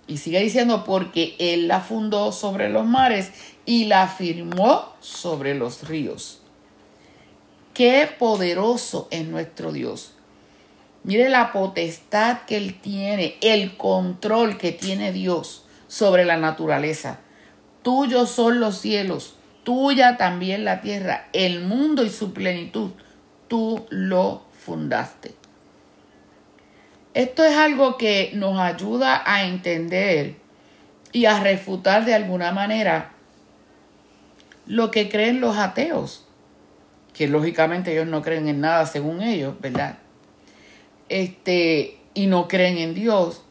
Y 0.06 0.18
sigue 0.18 0.40
diciendo, 0.40 0.84
porque 0.84 1.36
Él 1.38 1.68
la 1.68 1.80
fundó 1.80 2.32
sobre 2.32 2.68
los 2.68 2.84
mares 2.84 3.32
y 3.64 3.84
la 3.84 4.08
firmó 4.08 4.94
sobre 5.00 5.54
los 5.54 5.88
ríos. 5.88 6.40
Qué 7.74 8.08
poderoso 8.18 9.08
es 9.10 9.26
nuestro 9.26 9.72
Dios. 9.72 10.12
Mire 11.04 11.28
la 11.28 11.52
potestad 11.52 12.42
que 12.46 12.56
Él 12.56 12.78
tiene, 12.80 13.36
el 13.40 13.76
control 13.76 14.58
que 14.58 14.72
tiene 14.72 15.12
Dios 15.12 15.64
sobre 15.88 16.24
la 16.24 16.36
naturaleza. 16.36 17.20
Tuyos 17.82 18.30
son 18.30 18.60
los 18.60 18.78
cielos, 18.78 19.34
tuya 19.64 20.16
también 20.16 20.64
la 20.64 20.80
tierra, 20.80 21.28
el 21.32 21.60
mundo 21.60 22.04
y 22.04 22.10
su 22.10 22.32
plenitud. 22.32 22.90
Tú 23.48 23.86
lo 23.90 24.42
fundaste. 24.52 25.41
Esto 27.14 27.44
es 27.44 27.56
algo 27.56 27.98
que 27.98 28.30
nos 28.34 28.58
ayuda 28.58 29.22
a 29.26 29.44
entender 29.44 30.36
y 31.12 31.26
a 31.26 31.40
refutar 31.40 32.04
de 32.06 32.14
alguna 32.14 32.52
manera 32.52 33.12
lo 34.66 34.90
que 34.90 35.10
creen 35.10 35.40
los 35.40 35.58
ateos, 35.58 36.26
que 37.12 37.28
lógicamente 37.28 37.92
ellos 37.92 38.06
no 38.06 38.22
creen 38.22 38.48
en 38.48 38.60
nada 38.62 38.86
según 38.86 39.22
ellos, 39.22 39.60
¿verdad? 39.60 39.98
Este, 41.10 41.98
y 42.14 42.26
no 42.26 42.48
creen 42.48 42.78
en 42.78 42.94
Dios. 42.94 43.42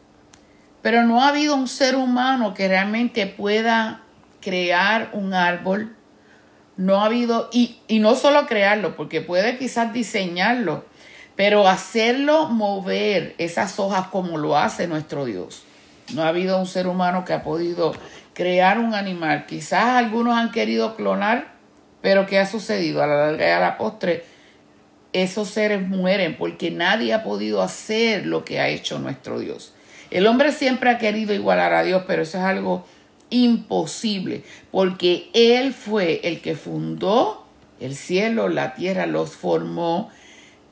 Pero 0.82 1.04
no 1.04 1.22
ha 1.22 1.28
habido 1.28 1.54
un 1.54 1.68
ser 1.68 1.94
humano 1.94 2.54
que 2.54 2.66
realmente 2.66 3.26
pueda 3.26 4.02
crear 4.40 5.10
un 5.12 5.32
árbol. 5.34 5.94
No 6.76 7.00
ha 7.00 7.04
habido, 7.04 7.48
y, 7.52 7.78
y 7.86 8.00
no 8.00 8.16
solo 8.16 8.46
crearlo, 8.46 8.96
porque 8.96 9.20
puede 9.20 9.58
quizás 9.58 9.92
diseñarlo, 9.92 10.84
pero 11.36 11.68
hacerlo 11.68 12.48
mover 12.48 13.34
esas 13.38 13.78
hojas 13.78 14.08
como 14.08 14.38
lo 14.38 14.56
hace 14.56 14.86
nuestro 14.86 15.24
Dios. 15.24 15.64
No 16.14 16.22
ha 16.22 16.28
habido 16.28 16.58
un 16.58 16.66
ser 16.66 16.86
humano 16.86 17.24
que 17.24 17.32
ha 17.32 17.42
podido 17.42 17.92
crear 18.34 18.78
un 18.78 18.94
animal. 18.94 19.46
Quizás 19.46 19.84
algunos 19.84 20.36
han 20.36 20.50
querido 20.50 20.96
clonar, 20.96 21.52
pero 22.00 22.26
¿qué 22.26 22.38
ha 22.38 22.46
sucedido? 22.46 23.02
A 23.02 23.06
la 23.06 23.26
larga 23.26 23.48
y 23.48 23.50
a 23.50 23.60
la 23.60 23.78
postre, 23.78 24.24
esos 25.12 25.48
seres 25.48 25.86
mueren 25.86 26.36
porque 26.36 26.70
nadie 26.70 27.14
ha 27.14 27.22
podido 27.22 27.62
hacer 27.62 28.26
lo 28.26 28.44
que 28.44 28.60
ha 28.60 28.68
hecho 28.68 28.98
nuestro 28.98 29.38
Dios. 29.38 29.74
El 30.10 30.26
hombre 30.26 30.52
siempre 30.52 30.90
ha 30.90 30.98
querido 30.98 31.32
igualar 31.32 31.72
a 31.72 31.82
Dios, 31.82 32.04
pero 32.06 32.22
eso 32.22 32.38
es 32.38 32.44
algo 32.44 32.84
imposible, 33.30 34.42
porque 34.70 35.30
Él 35.32 35.72
fue 35.72 36.20
el 36.24 36.42
que 36.42 36.54
fundó 36.54 37.46
el 37.80 37.96
cielo, 37.96 38.48
la 38.48 38.74
tierra, 38.74 39.06
los 39.06 39.30
formó 39.30 40.10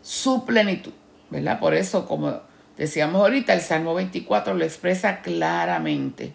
su 0.02 0.44
plenitud, 0.44 0.92
¿verdad? 1.30 1.60
Por 1.60 1.74
eso, 1.74 2.06
como 2.06 2.40
decíamos 2.76 3.20
ahorita, 3.22 3.52
el 3.52 3.60
Salmo 3.60 3.94
24 3.94 4.54
lo 4.54 4.64
expresa 4.64 5.22
claramente. 5.22 6.32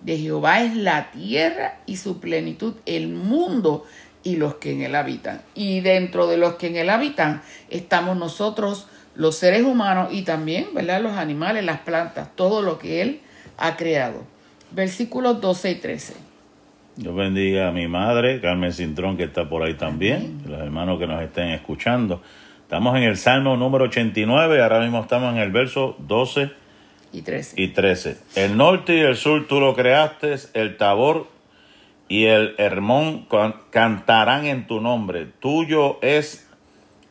De 0.00 0.16
Jehová 0.16 0.62
es 0.62 0.76
la 0.76 1.10
tierra 1.10 1.78
y 1.86 1.96
su 1.96 2.20
plenitud, 2.20 2.74
el 2.86 3.08
mundo 3.08 3.84
y 4.22 4.36
los 4.36 4.56
que 4.56 4.72
en 4.72 4.82
él 4.82 4.94
habitan. 4.94 5.42
Y 5.54 5.80
dentro 5.80 6.26
de 6.26 6.36
los 6.36 6.54
que 6.54 6.68
en 6.68 6.76
él 6.76 6.90
habitan 6.90 7.42
estamos 7.70 8.16
nosotros, 8.16 8.86
los 9.14 9.36
seres 9.36 9.62
humanos 9.62 10.10
y 10.12 10.22
también, 10.22 10.66
¿verdad? 10.74 11.00
Los 11.00 11.16
animales, 11.16 11.64
las 11.64 11.80
plantas, 11.80 12.34
todo 12.36 12.62
lo 12.62 12.78
que 12.78 13.02
él 13.02 13.20
ha 13.56 13.76
creado. 13.76 14.22
Versículos 14.70 15.40
12 15.40 15.70
y 15.70 15.74
13. 15.76 16.14
Yo 16.96 17.14
bendiga 17.14 17.68
a 17.68 17.72
mi 17.72 17.86
madre, 17.88 18.40
Carmen 18.40 18.72
Cintrón, 18.72 19.16
que 19.16 19.24
está 19.24 19.48
por 19.48 19.62
ahí 19.62 19.74
también, 19.74 20.42
los 20.46 20.60
hermanos 20.60 20.98
que 20.98 21.06
nos 21.06 21.22
estén 21.22 21.50
escuchando. 21.50 22.22
Estamos 22.68 22.98
en 22.98 23.04
el 23.04 23.16
Salmo 23.16 23.56
número 23.56 23.86
89, 23.86 24.62
ahora 24.62 24.80
mismo 24.80 25.00
estamos 25.00 25.32
en 25.32 25.40
el 25.40 25.50
verso 25.50 25.96
12 26.00 26.50
y 27.14 27.22
13. 27.22 27.62
y 27.62 27.68
13. 27.68 28.18
El 28.34 28.58
norte 28.58 28.94
y 28.94 29.00
el 29.00 29.16
sur 29.16 29.48
tú 29.48 29.58
lo 29.58 29.74
creaste, 29.74 30.34
el 30.52 30.76
Tabor 30.76 31.28
y 32.08 32.26
el 32.26 32.54
Hermón 32.58 33.26
cantarán 33.70 34.44
en 34.44 34.66
tu 34.66 34.82
nombre. 34.82 35.24
Tuyo 35.40 35.98
es 36.02 36.46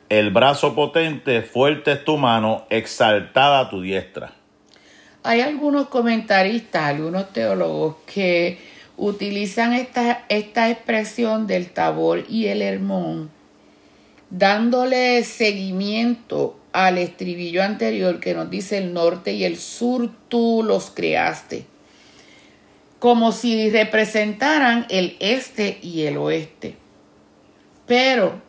el 0.10 0.30
brazo 0.30 0.76
potente, 0.76 1.42
fuerte 1.42 1.94
es 1.94 2.06
tu 2.06 2.18
mano, 2.18 2.68
exaltada 2.70 3.72
tu 3.72 3.82
diestra. 3.82 4.34
Hay 5.24 5.42
algunos 5.42 5.88
comentaristas, 5.88 6.84
algunos 6.84 7.34
teólogos 7.34 7.96
que 8.06 8.60
utilizan 8.96 9.74
esta, 9.74 10.24
esta 10.30 10.70
expresión 10.70 11.48
del 11.48 11.72
Tabor 11.72 12.26
y 12.30 12.46
el 12.46 12.62
Hermón 12.62 13.36
dándole 14.30 15.24
seguimiento 15.24 16.60
al 16.74 16.98
estribillo 16.98 17.64
anterior 17.64 18.20
que 18.20 18.34
nos 18.34 18.50
dice 18.50 18.78
el 18.78 18.94
norte 18.94 19.34
y 19.34 19.46
el 19.46 19.58
sur 19.58 20.12
tú 20.30 20.64
los 20.64 20.92
creaste, 20.92 21.66
como 23.00 23.32
si 23.32 23.70
representaran 23.70 24.86
el 24.90 25.18
este 25.20 25.80
y 25.82 26.04
el 26.04 26.18
oeste. 26.18 26.78
Pero 27.88 28.42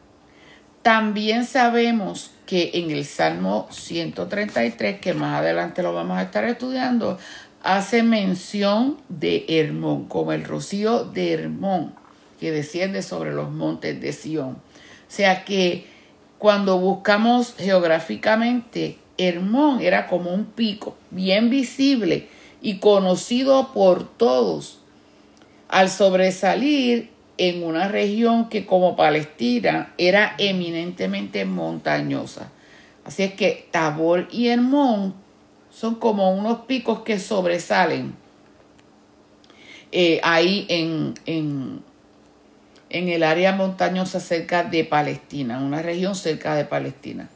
También 0.82 1.44
sabemos 1.44 2.30
que 2.46 2.70
en 2.74 2.90
el 2.90 3.04
Salmo 3.04 3.68
133, 3.70 5.00
que 5.00 5.12
más 5.12 5.40
adelante 5.40 5.82
lo 5.82 5.92
vamos 5.92 6.16
a 6.16 6.22
estar 6.22 6.44
estudiando, 6.44 7.18
hace 7.62 8.02
mención 8.02 8.96
de 9.10 9.44
Hermón, 9.48 10.06
como 10.06 10.32
el 10.32 10.44
rocío 10.44 11.04
de 11.04 11.34
Hermón, 11.34 11.94
que 12.40 12.52
desciende 12.52 13.02
sobre 13.02 13.32
los 13.34 13.50
montes 13.50 14.00
de 14.00 14.12
Sión. 14.14 14.56
O 15.08 15.10
sea 15.10 15.44
que 15.44 15.86
cuando 16.38 16.78
buscamos 16.78 17.54
geográficamente, 17.58 18.98
Hermón 19.16 19.80
era 19.80 20.06
como 20.06 20.32
un 20.32 20.44
pico 20.44 20.96
bien 21.10 21.50
visible 21.50 22.28
y 22.60 22.78
conocido 22.78 23.72
por 23.72 24.06
todos. 24.06 24.78
Al 25.68 25.90
sobresalir 25.90 27.10
en 27.38 27.62
una 27.64 27.88
región 27.88 28.48
que 28.48 28.66
como 28.66 28.96
Palestina 28.96 29.92
era 29.96 30.34
eminentemente 30.38 31.44
montañosa. 31.44 32.50
Así 33.04 33.22
es 33.22 33.34
que 33.34 33.68
Tabor 33.70 34.28
y 34.30 34.48
Hermón 34.48 35.14
son 35.70 35.94
como 35.94 36.32
unos 36.32 36.60
picos 36.66 37.00
que 37.00 37.18
sobresalen 37.18 38.14
eh, 39.92 40.20
ahí 40.22 40.66
en, 40.68 41.14
en, 41.24 41.82
en 42.90 43.08
el 43.08 43.22
área 43.22 43.52
montañosa 43.52 44.20
cerca 44.20 44.64
de 44.64 44.84
Palestina, 44.84 45.58
una 45.58 45.82
región 45.82 46.14
cerca 46.14 46.54
de 46.54 46.64
Palestina. 46.64 47.28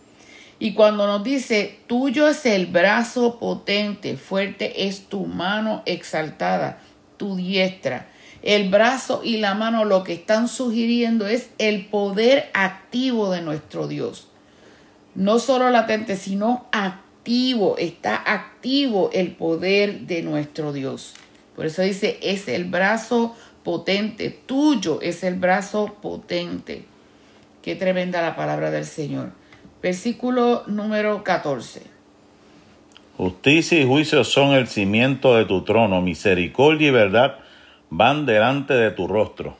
Y 0.58 0.74
cuando 0.74 1.06
nos 1.06 1.24
dice, 1.24 1.78
tuyo 1.86 2.28
es 2.28 2.46
el 2.46 2.66
brazo 2.66 3.38
potente, 3.38 4.16
fuerte 4.16 4.86
es 4.86 5.08
tu 5.08 5.26
mano 5.26 5.82
exaltada, 5.86 6.78
tu 7.16 7.36
diestra 7.36 8.06
el 8.42 8.70
brazo 8.70 9.22
y 9.24 9.36
la 9.36 9.54
mano 9.54 9.84
lo 9.84 10.02
que 10.02 10.14
están 10.14 10.48
sugiriendo 10.48 11.26
es 11.28 11.50
el 11.58 11.86
poder 11.86 12.50
activo 12.54 13.30
de 13.30 13.40
nuestro 13.40 13.86
Dios. 13.86 14.26
No 15.14 15.38
solo 15.38 15.70
latente, 15.70 16.16
sino 16.16 16.66
activo. 16.72 17.76
Está 17.78 18.16
activo 18.16 19.10
el 19.12 19.32
poder 19.32 20.00
de 20.00 20.22
nuestro 20.22 20.72
Dios. 20.72 21.14
Por 21.54 21.66
eso 21.66 21.82
dice, 21.82 22.18
es 22.20 22.48
el 22.48 22.64
brazo 22.64 23.36
potente. 23.62 24.30
Tuyo 24.46 25.00
es 25.00 25.24
el 25.24 25.34
brazo 25.36 25.96
potente. 26.00 26.84
Qué 27.62 27.76
tremenda 27.76 28.22
la 28.22 28.34
palabra 28.34 28.70
del 28.70 28.86
Señor. 28.86 29.32
Versículo 29.82 30.64
número 30.66 31.22
14. 31.24 31.82
Justicia 33.16 33.80
y 33.80 33.86
juicio 33.86 34.24
son 34.24 34.54
el 34.54 34.66
cimiento 34.66 35.36
de 35.36 35.44
tu 35.44 35.62
trono, 35.62 36.00
misericordia 36.00 36.88
y 36.88 36.90
verdad 36.90 37.38
van 37.90 38.26
delante 38.26 38.74
de 38.74 38.90
tu 38.90 39.06
rostro. 39.06 39.56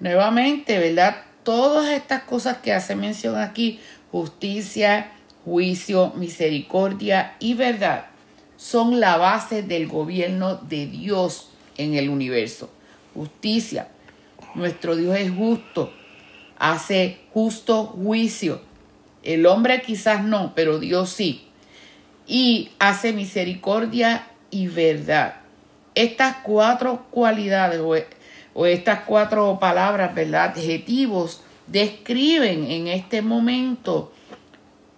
Nuevamente, 0.00 0.78
¿verdad? 0.78 1.16
Todas 1.42 1.90
estas 1.90 2.22
cosas 2.22 2.58
que 2.58 2.72
hace 2.72 2.96
mención 2.96 3.36
aquí, 3.36 3.78
justicia, 4.10 5.12
juicio, 5.44 6.12
misericordia 6.16 7.36
y 7.40 7.54
verdad, 7.54 8.06
son 8.56 9.00
la 9.00 9.16
base 9.16 9.62
del 9.62 9.86
gobierno 9.86 10.56
de 10.56 10.86
Dios 10.86 11.50
en 11.76 11.94
el 11.94 12.08
universo. 12.08 12.70
Justicia. 13.18 13.88
Nuestro 14.54 14.96
Dios 14.96 15.16
es 15.16 15.30
justo, 15.30 15.92
hace 16.58 17.18
justo 17.32 17.84
juicio. 17.84 18.62
El 19.22 19.46
hombre 19.46 19.82
quizás 19.82 20.22
no, 20.22 20.52
pero 20.54 20.78
Dios 20.78 21.10
sí. 21.10 21.48
Y 22.26 22.70
hace 22.78 23.12
misericordia 23.12 24.28
y 24.50 24.68
verdad 24.68 25.38
estas 25.98 26.36
cuatro 26.44 27.06
cualidades 27.10 27.80
o, 28.54 28.66
estas 28.66 29.00
cuatro 29.00 29.58
palabras, 29.58 30.14
¿verdad? 30.14 30.50
Adjetivos 30.50 31.42
describen 31.66 32.70
en 32.70 32.86
este 32.86 33.20
momento 33.20 34.12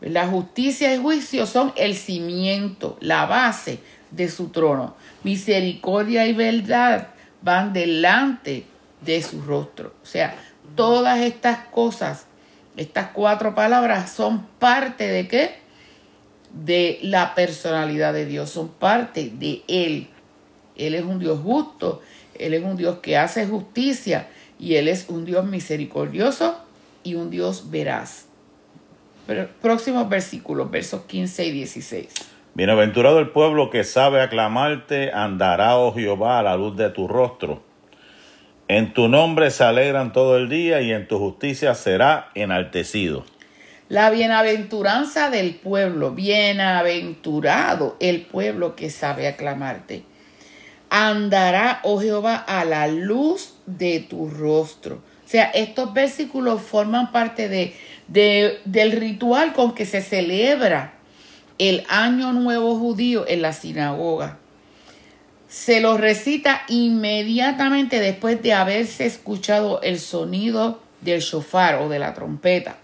la 0.03 0.27
justicia 0.27 0.95
y 0.95 0.99
juicio 0.99 1.47
son 1.47 1.73
el 1.77 1.97
cimiento, 1.97 2.99
la 3.01 3.25
base 3.25 3.79
de 4.11 4.29
su 4.29 4.49
trono. 4.49 4.95
Misericordia 5.25 6.27
y 6.27 6.35
verdad 6.35 7.09
van 7.43 7.73
delante 7.73 8.65
de 9.05 9.23
su 9.23 9.43
rostro. 9.43 9.95
O 10.03 10.07
sea, 10.07 10.35
todas 10.75 11.21
estas 11.21 11.67
cosas, 11.69 12.27
estas 12.77 13.09
cuatro 13.09 13.55
palabras 13.55 14.11
son 14.11 14.47
parte 14.59 15.09
de 15.09 15.29
qué? 15.29 15.55
De 16.53 16.99
la 17.03 17.35
personalidad 17.35 18.13
de 18.13 18.27
Dios, 18.27 18.51
son 18.51 18.69
parte 18.69 19.31
de 19.31 19.63
Él. 19.69 20.09
Él 20.77 20.95
es 20.95 21.05
un 21.05 21.19
Dios 21.19 21.41
justo, 21.43 22.03
Él 22.35 22.55
es 22.55 22.65
un 22.65 22.77
Dios 22.77 22.99
que 22.99 23.17
hace 23.17 23.47
justicia 23.47 24.29
y 24.59 24.75
Él 24.75 24.89
es 24.89 25.07
un 25.09 25.25
Dios 25.25 25.45
misericordioso 25.47 26.59
y 27.05 27.15
un 27.15 27.31
Dios 27.31 27.71
veraz. 27.71 28.27
próximos 29.61 30.09
versículos, 30.09 30.71
versos 30.71 31.03
15 31.03 31.47
y 31.47 31.51
16. 31.53 32.09
Bienaventurado 32.55 33.19
el 33.19 33.31
pueblo 33.31 33.71
que 33.71 33.85
sabe 33.85 34.21
aclamarte, 34.21 35.13
andará, 35.13 35.77
oh 35.77 35.93
Jehová, 35.95 36.39
a 36.39 36.43
la 36.43 36.57
luz 36.57 36.77
de 36.77 36.91
tu 36.91 37.09
rostro. 37.09 37.63
En 38.69 38.93
tu 38.93 39.09
nombre 39.09 39.51
se 39.51 39.65
alegran 39.65 40.13
todo 40.13 40.37
el 40.37 40.49
día 40.49 40.81
y 40.81 40.93
en 40.93 41.09
tu 41.09 41.19
justicia 41.19 41.75
será 41.75 42.31
enaltecido. 42.35 43.25
La 43.89 44.11
bienaventuranza 44.11 45.31
del 45.31 45.57
pueblo, 45.57 46.13
bienaventurado 46.13 47.97
el 47.99 48.23
pueblo 48.23 48.77
que 48.77 48.91
sabe 48.91 49.27
aclamarte 49.27 50.05
andará, 50.91 51.81
oh 51.85 52.01
Jehová, 52.01 52.37
a 52.37 52.65
la 52.65 52.89
luz 52.89 53.55
de 53.67 54.01
tu 54.01 54.29
rostro. 54.29 54.97
O 54.97 55.29
sea, 55.31 55.45
estos 55.45 55.95
versículos 55.95 56.61
forman 56.61 57.13
parte 57.13 57.49
de, 57.49 57.75
del 58.65 58.93
ritual 58.93 59.53
con 59.53 59.75
que 59.75 59.87
se 59.87 60.03
celebra 60.03 60.95
el 61.61 61.85
año 61.91 62.33
nuevo 62.33 62.75
judío 62.79 63.27
en 63.29 63.43
la 63.43 63.53
sinagoga. 63.53 64.39
Se 65.47 65.83
lo 65.83 65.99
recita 65.99 66.63
inmediatamente 66.69 68.01
después 68.01 68.43
de 68.43 68.55
haberse 68.55 69.05
escuchado 69.05 69.83
el 69.83 70.01
sonido 70.01 70.81
del 71.03 71.21
shofar 71.21 71.83
o 71.83 71.91
de 71.91 71.99
la 71.99 72.15
trompeta. 72.15 72.79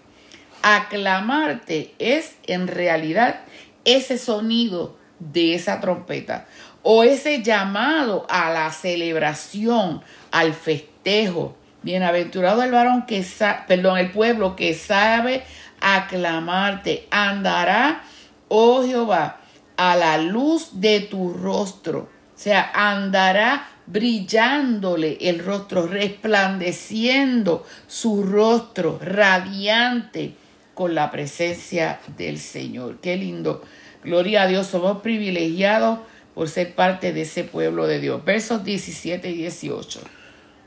Aclamarte 0.61 1.95
es 1.99 2.35
en 2.47 2.69
realidad 2.69 3.41
ese 3.87 4.19
sonido 4.19 4.99
de 5.21 5.55
esa 5.55 5.81
trompeta 5.81 6.47
o 6.83 7.03
ese 7.03 7.43
llamado 7.43 8.27
a 8.29 8.51
la 8.51 8.71
celebración, 8.73 10.03
al 10.33 10.53
festejo. 10.53 11.57
Bienaventurado 11.81 12.63
el 12.63 12.73
varón 12.73 13.07
que 13.07 13.25
perdón, 13.67 13.97
el 13.97 14.11
pueblo 14.11 14.55
que 14.55 14.75
sabe 14.75 15.45
aclamarte, 15.81 17.07
andará, 17.11 18.03
oh 18.49 18.85
Jehová, 18.85 19.41
a 19.77 19.97
la 19.97 20.19
luz 20.19 20.81
de 20.81 21.01
tu 21.01 21.33
rostro. 21.33 22.09
O 22.35 22.39
sea, 22.39 22.71
andará 22.75 23.69
brillándole 23.87 25.19
el 25.21 25.39
rostro, 25.39 25.87
resplandeciendo 25.87 27.65
su 27.87 28.23
rostro, 28.23 28.99
radiante 29.01 30.35
con 30.75 30.95
la 30.95 31.11
presencia 31.11 32.01
del 32.17 32.39
Señor. 32.39 32.99
Qué 33.01 33.17
lindo. 33.17 33.63
Gloria 34.05 34.43
a 34.43 34.47
Dios, 34.47 34.67
somos 34.67 35.01
privilegiados 35.01 36.01
por 36.35 36.49
ser 36.49 36.75
parte 36.75 37.13
de 37.15 37.23
ese 37.23 37.45
pueblo 37.45 37.87
de 37.87 37.99
Dios. 38.01 38.25
Versos 38.25 38.63
17 38.63 39.31
y 39.31 39.35
18. 39.39 40.01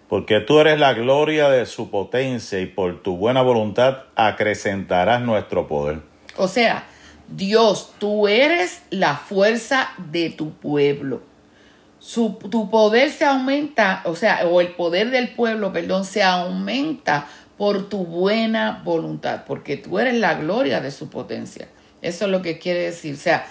Porque 0.07 0.39
tú 0.39 0.59
eres 0.59 0.79
la 0.79 0.93
gloria 0.93 1.49
de 1.49 1.67
su 1.67 1.91
potencia 1.91 2.59
y 2.59 2.65
por 2.65 3.03
tu 3.03 3.17
buena 3.17 3.43
voluntad 3.43 4.05
acrecentarás 4.15 5.21
nuestro 5.21 5.67
poder. 5.67 5.99
O 6.35 6.47
sea, 6.47 6.87
Dios, 7.35 7.93
tú 7.99 8.27
eres 8.27 8.81
la 8.89 9.15
fuerza 9.15 9.89
de 10.11 10.29
tu 10.29 10.51
pueblo. 10.51 11.21
Su, 11.99 12.37
tu 12.49 12.69
poder 12.69 13.11
se 13.11 13.25
aumenta, 13.25 14.01
o 14.05 14.15
sea, 14.15 14.47
o 14.47 14.61
el 14.61 14.69
poder 14.69 15.11
del 15.11 15.29
pueblo, 15.29 15.73
perdón, 15.73 16.05
se 16.05 16.23
aumenta 16.23 17.27
por 17.57 17.89
tu 17.89 18.05
buena 18.05 18.81
voluntad, 18.85 19.43
porque 19.45 19.75
tú 19.75 19.99
eres 19.99 20.15
la 20.15 20.35
gloria 20.35 20.79
de 20.79 20.91
su 20.91 21.09
potencia. 21.09 21.67
Eso 22.01 22.25
es 22.25 22.31
lo 22.31 22.41
que 22.41 22.57
quiere 22.57 22.83
decir. 22.83 23.15
O 23.15 23.17
sea, 23.17 23.45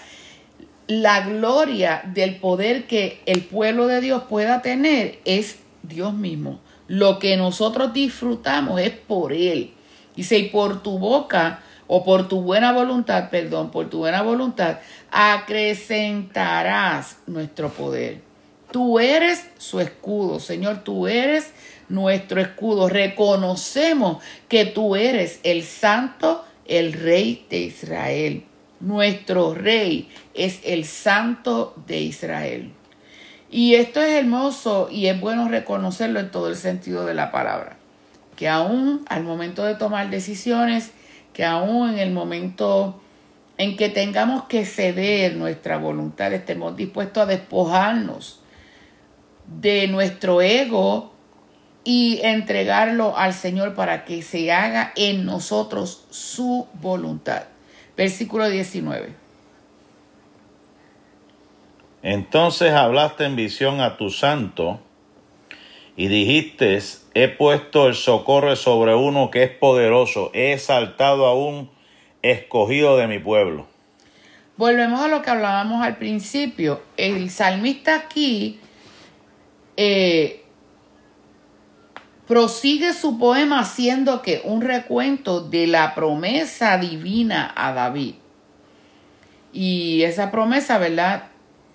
la 0.87 1.21
gloria 1.21 2.01
del 2.13 2.37
poder 2.37 2.87
que 2.87 3.21
el 3.27 3.43
pueblo 3.43 3.85
de 3.85 4.01
Dios 4.01 4.23
pueda 4.27 4.63
tener 4.63 5.19
es 5.25 5.59
Dios 5.83 6.13
mismo. 6.15 6.59
Lo 6.87 7.19
que 7.19 7.37
nosotros 7.37 7.93
disfrutamos 7.93 8.81
es 8.81 8.89
por 8.89 9.31
Él. 9.31 9.73
Dice, 10.15 10.39
y 10.39 10.49
por 10.49 10.81
tu 10.81 10.97
boca, 10.97 11.61
o 11.91 12.05
por 12.05 12.29
tu 12.29 12.41
buena 12.41 12.71
voluntad, 12.71 13.31
perdón, 13.31 13.71
por 13.71 13.89
tu 13.89 13.97
buena 13.97 14.21
voluntad, 14.21 14.77
acrecentarás 15.09 17.17
nuestro 17.25 17.69
poder. 17.69 18.21
Tú 18.71 18.99
eres 18.99 19.47
su 19.57 19.79
escudo, 19.79 20.39
Señor, 20.39 20.83
tú 20.83 21.07
eres 21.07 21.51
nuestro 21.89 22.39
escudo. 22.39 22.89
Reconocemos 22.89 24.21
que 24.47 24.65
tú 24.65 24.95
eres 24.95 25.39
el 25.41 25.63
santo, 25.63 26.45
el 26.65 26.93
rey 26.93 27.47
de 27.49 27.61
Israel. 27.61 28.45
Nuestro 28.79 29.55
rey 29.55 30.09
es 30.35 30.59
el 30.63 30.85
santo 30.85 31.73
de 31.87 32.01
Israel. 32.01 32.71
Y 33.49 33.73
esto 33.73 33.99
es 33.99 34.11
hermoso 34.11 34.89
y 34.91 35.07
es 35.07 35.19
bueno 35.19 35.49
reconocerlo 35.49 36.19
en 36.19 36.29
todo 36.29 36.49
el 36.49 36.55
sentido 36.55 37.07
de 37.07 37.15
la 37.15 37.31
palabra. 37.31 37.77
Que 38.35 38.47
aún 38.47 39.03
al 39.09 39.23
momento 39.23 39.63
de 39.63 39.73
tomar 39.73 40.11
decisiones, 40.11 40.91
que 41.33 41.45
aún 41.45 41.89
en 41.89 41.99
el 41.99 42.11
momento 42.11 43.01
en 43.57 43.75
que 43.75 43.89
tengamos 43.89 44.45
que 44.45 44.65
ceder 44.65 45.35
nuestra 45.35 45.77
voluntad, 45.77 46.33
estemos 46.33 46.77
dispuestos 46.77 47.23
a 47.23 47.25
despojarnos 47.25 48.39
de 49.45 49.87
nuestro 49.87 50.41
ego 50.41 51.11
y 51.83 52.21
entregarlo 52.23 53.17
al 53.17 53.33
Señor 53.33 53.75
para 53.75 54.05
que 54.05 54.21
se 54.21 54.51
haga 54.51 54.93
en 54.95 55.25
nosotros 55.25 56.05
su 56.09 56.67
voluntad. 56.81 57.43
Versículo 57.97 58.49
19. 58.49 59.13
Entonces 62.01 62.71
hablaste 62.71 63.25
en 63.25 63.35
visión 63.35 63.81
a 63.81 63.97
tu 63.97 64.09
santo 64.09 64.79
y 65.99 66.07
dijiste, 66.07 66.79
he 67.13 67.27
puesto 67.27 67.87
el 67.87 67.93
socorro 67.93 68.55
sobre 68.55 68.95
uno 68.95 69.29
que 69.29 69.43
es 69.43 69.51
poderoso, 69.51 70.31
he 70.33 70.53
exaltado 70.53 71.25
a 71.25 71.35
un 71.35 71.69
escogido 72.21 72.95
de 72.95 73.07
mi 73.07 73.19
pueblo. 73.19 73.67
Volvemos 74.55 75.01
a 75.01 75.09
lo 75.09 75.21
que 75.21 75.29
hablábamos 75.29 75.83
al 75.83 75.97
principio. 75.97 76.81
El 76.95 77.29
salmista 77.29 77.95
aquí 77.95 78.61
eh, 79.75 80.45
prosigue 82.27 82.93
su 82.93 83.19
poema 83.19 83.59
haciendo 83.59 84.21
que 84.21 84.39
un 84.45 84.61
recuento 84.61 85.41
de 85.41 85.67
la 85.67 85.95
promesa 85.95 86.77
divina 86.77 87.53
a 87.57 87.73
David. 87.73 88.15
Y 89.51 90.03
esa 90.03 90.31
promesa, 90.31 90.77
¿verdad? 90.77 91.23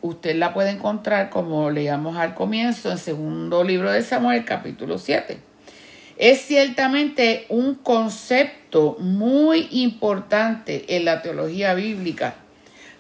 Usted 0.05 0.37
la 0.37 0.53
puede 0.53 0.69
encontrar 0.69 1.31
como 1.31 1.71
leíamos 1.71 2.19
al 2.19 2.35
comienzo 2.35 2.91
en 2.91 2.99
segundo 2.99 3.65
libro 3.65 3.91
de 3.91 4.03
Samuel, 4.03 4.45
capítulo 4.45 4.99
7. 4.99 5.39
Es 6.19 6.43
ciertamente 6.43 7.47
un 7.49 7.75
concepto 7.75 8.99
muy 9.01 9.67
importante 9.71 10.95
en 10.95 11.07
la 11.07 11.23
teología 11.23 11.73
bíblica, 11.73 12.35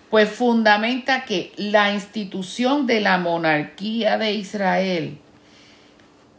pues 0.08 0.30
fundamenta 0.30 1.26
que 1.26 1.52
la 1.58 1.92
institución 1.92 2.86
de 2.86 3.02
la 3.02 3.18
monarquía 3.18 4.16
de 4.16 4.32
Israel 4.32 5.18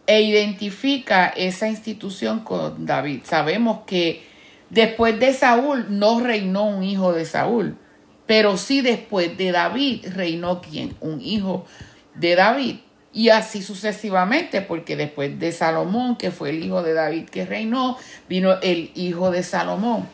e 0.08 0.22
identifica 0.24 1.28
esa 1.28 1.68
institución 1.68 2.40
con 2.40 2.88
David. 2.88 3.20
Sabemos 3.24 3.82
que 3.86 4.24
después 4.72 5.20
de 5.20 5.32
Saúl 5.32 5.86
no 5.90 6.22
reinó 6.22 6.64
un 6.64 6.82
hijo 6.82 7.14
de 7.14 7.26
Saúl, 7.26 7.78
pero 8.26 8.58
sí 8.58 8.82
después 8.82 9.38
de 9.38 9.52
David 9.52 10.08
reinó 10.14 10.62
quien? 10.62 10.96
Un 11.00 11.22
hijo 11.22 11.66
de 12.16 12.36
David. 12.36 12.78
Y 13.14 13.30
así 13.30 13.62
sucesivamente, 13.62 14.62
porque 14.62 14.98
después 14.98 15.40
de 15.40 15.52
Salomón, 15.52 16.18
que 16.18 16.32
fue 16.32 16.50
el 16.50 16.64
hijo 16.64 16.84
de 16.84 16.94
David 16.94 17.30
que 17.30 17.46
reinó, 17.46 17.98
vino 18.28 18.60
el 18.62 18.92
hijo 18.94 19.32
de 19.32 19.42
Salomón, 19.42 20.06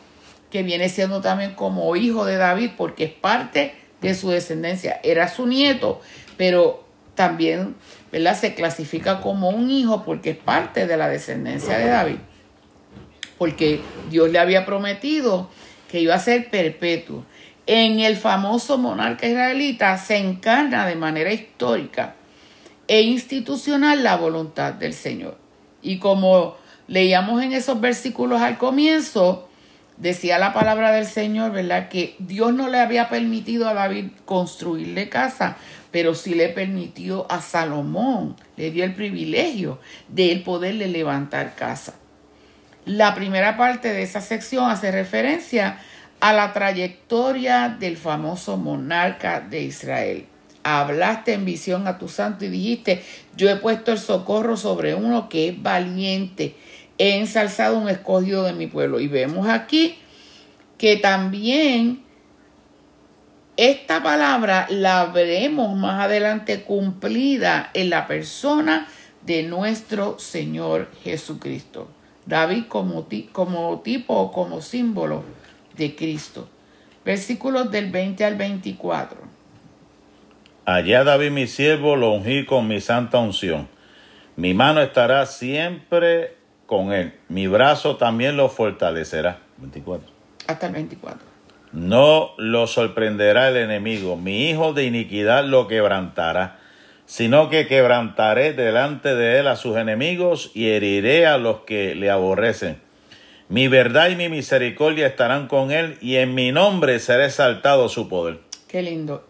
que 0.50 0.62
viene 0.62 0.88
siendo 0.88 1.20
también 1.20 1.54
como 1.54 1.96
hijo 1.96 2.24
de 2.24 2.36
David, 2.36 2.70
porque 2.76 3.04
es 3.04 3.12
parte 3.12 3.74
de 4.00 4.14
su 4.14 4.30
descendencia. 4.30 5.00
Era 5.02 5.26
su 5.28 5.46
nieto, 5.46 6.00
pero 6.36 6.84
también 7.14 7.74
¿verdad? 8.10 8.38
se 8.38 8.54
clasifica 8.54 9.20
como 9.20 9.48
un 9.48 9.70
hijo 9.70 10.04
porque 10.04 10.30
es 10.30 10.36
parte 10.36 10.86
de 10.86 10.96
la 10.96 11.08
descendencia 11.08 11.78
de 11.78 11.86
David. 11.86 12.16
Porque 13.38 13.80
Dios 14.10 14.30
le 14.30 14.38
había 14.38 14.64
prometido 14.64 15.50
que 15.90 16.00
iba 16.00 16.14
a 16.14 16.18
ser 16.18 16.50
perpetuo. 16.50 17.24
En 17.66 18.00
el 18.00 18.16
famoso 18.16 18.76
monarca 18.76 19.26
israelita 19.26 19.96
se 19.96 20.16
encarna 20.16 20.86
de 20.86 20.96
manera 20.96 21.32
histórica 21.32 22.16
e 22.88 23.02
institucional 23.02 24.02
la 24.02 24.16
voluntad 24.16 24.74
del 24.74 24.94
Señor. 24.94 25.38
Y 25.80 25.98
como 25.98 26.56
leíamos 26.88 27.42
en 27.42 27.52
esos 27.52 27.80
versículos 27.80 28.40
al 28.40 28.58
comienzo, 28.58 29.48
decía 29.96 30.38
la 30.38 30.52
palabra 30.52 30.90
del 30.90 31.06
Señor, 31.06 31.52
¿verdad? 31.52 31.88
Que 31.88 32.16
Dios 32.18 32.52
no 32.52 32.68
le 32.68 32.80
había 32.80 33.08
permitido 33.08 33.68
a 33.68 33.74
David 33.74 34.06
construirle 34.24 35.08
casa, 35.08 35.56
pero 35.92 36.16
sí 36.16 36.34
le 36.34 36.48
permitió 36.48 37.30
a 37.30 37.40
Salomón, 37.40 38.34
le 38.56 38.72
dio 38.72 38.82
el 38.82 38.94
privilegio 38.94 39.78
de 40.08 40.32
él 40.32 40.42
poderle 40.42 40.88
levantar 40.88 41.54
casa. 41.54 41.94
La 42.84 43.14
primera 43.14 43.56
parte 43.56 43.92
de 43.92 44.02
esa 44.02 44.20
sección 44.20 44.68
hace 44.68 44.90
referencia 44.90 45.78
a 46.22 46.32
la 46.32 46.52
trayectoria 46.52 47.68
del 47.68 47.96
famoso 47.96 48.56
monarca 48.56 49.40
de 49.40 49.62
Israel 49.64 50.26
hablaste 50.62 51.32
en 51.32 51.44
visión 51.44 51.88
a 51.88 51.98
tu 51.98 52.08
santo 52.08 52.44
y 52.44 52.48
dijiste, 52.48 53.02
yo 53.36 53.50
he 53.50 53.56
puesto 53.56 53.90
el 53.90 53.98
socorro 53.98 54.56
sobre 54.56 54.94
uno 54.94 55.28
que 55.28 55.48
es 55.48 55.62
valiente, 55.62 56.54
he 56.98 57.18
ensalzado 57.18 57.78
un 57.78 57.88
escogido 57.88 58.44
de 58.44 58.52
mi 58.52 58.68
pueblo. 58.68 59.00
Y 59.00 59.08
vemos 59.08 59.48
aquí 59.48 59.98
que 60.78 60.96
también 60.96 62.02
esta 63.56 64.02
palabra 64.02 64.66
la 64.70 65.06
veremos 65.06 65.76
más 65.76 66.04
adelante 66.04 66.62
cumplida 66.62 67.70
en 67.74 67.90
la 67.90 68.06
persona 68.06 68.86
de 69.22 69.42
nuestro 69.42 70.20
Señor 70.20 70.90
Jesucristo. 71.02 71.88
David 72.24 72.66
como, 72.68 73.08
como 73.32 73.80
tipo 73.80 74.14
o 74.14 74.30
como 74.30 74.60
símbolo 74.60 75.41
de 75.76 75.94
Cristo. 75.94 76.48
Versículos 77.04 77.70
del 77.70 77.90
20 77.90 78.24
al 78.24 78.36
24. 78.36 79.18
Allá 80.64 81.02
David 81.02 81.30
mi 81.30 81.46
siervo 81.46 81.96
lo 81.96 82.12
ungí 82.12 82.44
con 82.44 82.68
mi 82.68 82.80
santa 82.80 83.18
unción. 83.18 83.68
Mi 84.36 84.54
mano 84.54 84.80
estará 84.80 85.26
siempre 85.26 86.36
con 86.66 86.92
él. 86.92 87.14
Mi 87.28 87.48
brazo 87.48 87.96
también 87.96 88.36
lo 88.36 88.48
fortalecerá. 88.48 89.40
24. 89.58 90.08
Hasta 90.46 90.66
el 90.66 90.72
24. 90.72 91.32
No 91.72 92.32
lo 92.36 92.66
sorprenderá 92.66 93.48
el 93.48 93.56
enemigo. 93.56 94.16
Mi 94.16 94.50
hijo 94.50 94.72
de 94.74 94.84
iniquidad 94.84 95.44
lo 95.44 95.68
quebrantará, 95.68 96.58
sino 97.06 97.48
que 97.48 97.66
quebrantaré 97.66 98.52
delante 98.52 99.14
de 99.14 99.38
él 99.40 99.48
a 99.48 99.56
sus 99.56 99.76
enemigos 99.78 100.50
y 100.54 100.68
heriré 100.68 101.26
a 101.26 101.38
los 101.38 101.60
que 101.60 101.94
le 101.94 102.10
aborrecen. 102.10 102.81
Mi 103.52 103.68
verdad 103.68 104.08
y 104.08 104.16
mi 104.16 104.30
misericordia 104.30 105.06
estarán 105.06 105.46
con 105.46 105.72
él 105.72 105.98
y 106.00 106.16
en 106.16 106.34
mi 106.34 106.52
nombre 106.52 106.98
será 106.98 107.26
exaltado 107.26 107.90
su 107.90 108.08
poder. 108.08 108.40
Qué 108.66 108.80
lindo. 108.80 109.26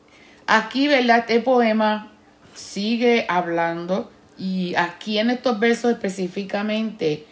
Aquí, 0.46 0.86
¿verdad? 0.86 1.18
Este 1.18 1.40
poema 1.40 2.12
sigue 2.54 3.26
hablando 3.28 4.12
y 4.38 4.76
aquí 4.76 5.18
en 5.18 5.30
estos 5.30 5.58
versos 5.58 5.90
específicamente 5.90 7.26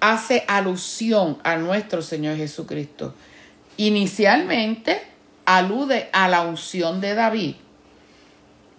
hace 0.00 0.42
alusión 0.48 1.38
a 1.44 1.54
nuestro 1.54 2.02
Señor 2.02 2.36
Jesucristo. 2.36 3.14
Inicialmente 3.76 5.00
alude 5.44 6.08
a 6.12 6.26
la 6.26 6.42
unción 6.42 7.00
de 7.00 7.14
David. 7.14 7.54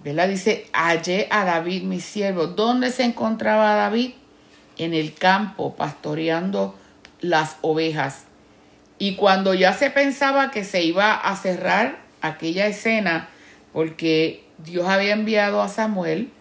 ¿Verdad? 0.04 0.28
Dice, 0.28 0.68
hallé 0.74 1.30
a 1.32 1.46
David 1.46 1.84
mi 1.84 2.02
siervo. 2.02 2.48
¿Dónde 2.48 2.92
se 2.92 3.06
encontraba 3.06 3.76
David? 3.76 4.12
En 4.78 4.94
el 4.94 5.14
campo, 5.14 5.74
pastoreando 5.74 6.77
las 7.20 7.58
ovejas. 7.62 8.24
Y 9.00 9.16
cuando 9.16 9.54
ya 9.54 9.74
se 9.74 9.90
pensaba 9.92 10.52
que 10.52 10.64
se 10.64 10.84
iba 10.84 11.14
a 11.14 11.36
cerrar 11.36 12.00
aquella 12.22 12.68
escena 12.68 13.30
porque 13.74 14.44
Dios 14.58 14.88
había 14.88 15.14
enviado 15.14 15.62
a 15.62 15.70
Samuel 15.70 16.32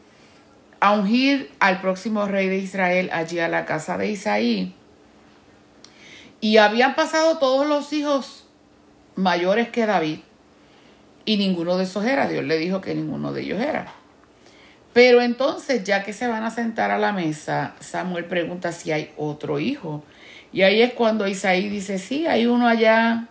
a 0.81 0.93
ungir 0.93 1.51
al 1.59 1.81
próximo 1.81 2.27
rey 2.27 2.49
de 2.49 2.59
Israel 2.59 3.11
allí 3.13 3.39
a 3.39 3.49
la 3.49 3.67
casa 3.67 3.99
de 3.99 4.11
Isaí. 4.11 4.75
Y 6.41 6.59
habían 6.59 6.95
pasado 6.95 7.39
todos 7.39 7.67
los 7.67 7.93
hijos 7.93 8.45
mayores 9.17 9.69
que 9.69 9.87
David 9.87 10.21
y 11.25 11.37
ninguno 11.37 11.77
de 11.77 11.85
esos 11.85 12.05
era. 12.05 12.29
Dios 12.29 12.45
le 12.45 12.57
dijo 12.57 12.81
que 12.81 12.95
ninguno 12.95 13.33
de 13.33 13.43
ellos 13.43 13.61
era. 13.61 13.93
Pero 14.93 15.21
entonces, 15.21 15.85
ya 15.85 16.03
que 16.03 16.15
se 16.15 16.27
van 16.27 16.45
a 16.45 16.51
sentar 16.51 16.91
a 16.91 16.99
la 16.99 17.13
mesa, 17.13 17.75
Samuel 17.81 18.25
pregunta 18.25 18.73
si 18.73 18.93
hay 18.93 19.13
otro 19.19 19.59
hijo. 19.59 20.03
Y 20.57 20.63
ahí 20.63 20.81
es 20.81 20.95
cuando 20.95 21.29
Isaí 21.29 21.69
dice, 21.69 21.99
sí, 21.99 22.27
hay 22.27 22.47
uno 22.47 22.67
allá 22.67 23.29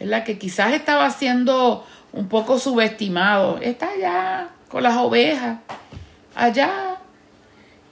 ¿verdad? 0.00 0.24
Que 0.24 0.38
quizás 0.38 0.72
estaba 0.72 1.10
siendo 1.10 1.84
un 2.10 2.26
poco 2.30 2.58
subestimado. 2.58 3.58
Está 3.58 3.90
allá 3.90 4.48
con 4.68 4.82
las 4.82 4.96
ovejas, 4.96 5.58
allá. 6.34 7.00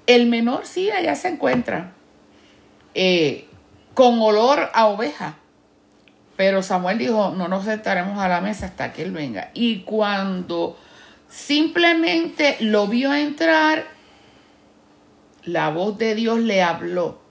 El 0.06 0.26
menor 0.26 0.64
sí, 0.64 0.90
allá 0.90 1.14
se 1.16 1.28
encuentra, 1.28 1.92
eh, 2.94 3.46
con 3.92 4.18
olor 4.22 4.70
a 4.72 4.86
oveja. 4.86 5.34
Pero 6.36 6.62
Samuel 6.62 6.96
dijo, 6.96 7.34
no 7.36 7.48
nos 7.48 7.66
sentaremos 7.66 8.18
a 8.18 8.26
la 8.26 8.40
mesa 8.40 8.64
hasta 8.64 8.94
que 8.94 9.02
él 9.02 9.12
venga. 9.12 9.50
Y 9.52 9.80
cuando 9.80 10.78
simplemente 11.28 12.56
lo 12.60 12.86
vio 12.86 13.12
entrar, 13.12 13.84
la 15.42 15.68
voz 15.68 15.98
de 15.98 16.14
Dios 16.14 16.38
le 16.38 16.62
habló 16.62 17.21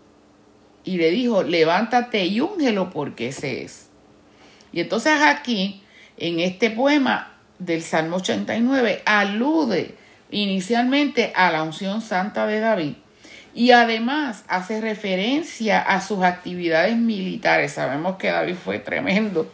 y 0.84 0.98
le 0.98 1.12
dijo, 1.12 1.44
levántate 1.44 2.26
y 2.26 2.40
úngelo 2.42 2.90
porque 2.90 3.28
ese 3.28 3.64
es. 3.64 3.90
Y 4.72 4.80
entonces 4.80 5.22
aquí, 5.22 5.84
en 6.18 6.40
este 6.40 6.70
poema 6.72 7.34
del 7.60 7.84
Salmo 7.84 8.18
89, 8.18 9.04
alude 9.06 9.96
inicialmente 10.32 11.34
a 11.36 11.52
la 11.52 11.64
unción 11.64 12.02
santa 12.02 12.48
de 12.48 12.62
David 12.62 12.94
Y 13.54 13.72
además 13.72 14.46
hace 14.48 14.80
referencia 14.80 15.82
a 15.82 16.02
sus 16.02 16.24
actividades 16.24 16.96
militares. 16.96 17.74
Sabemos 17.74 18.16
que 18.16 18.32
David 18.32 18.56
fue 18.56 18.80
tremendo. 18.80 19.52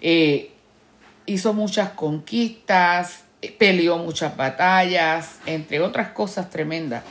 Eh, 0.00 0.52
hizo 1.26 1.52
muchas 1.52 1.90
conquistas, 1.90 3.24
peleó 3.58 3.98
muchas 3.98 4.36
batallas, 4.36 5.40
entre 5.44 5.80
otras 5.80 6.10
cosas 6.10 6.50
tremendas. 6.50 7.02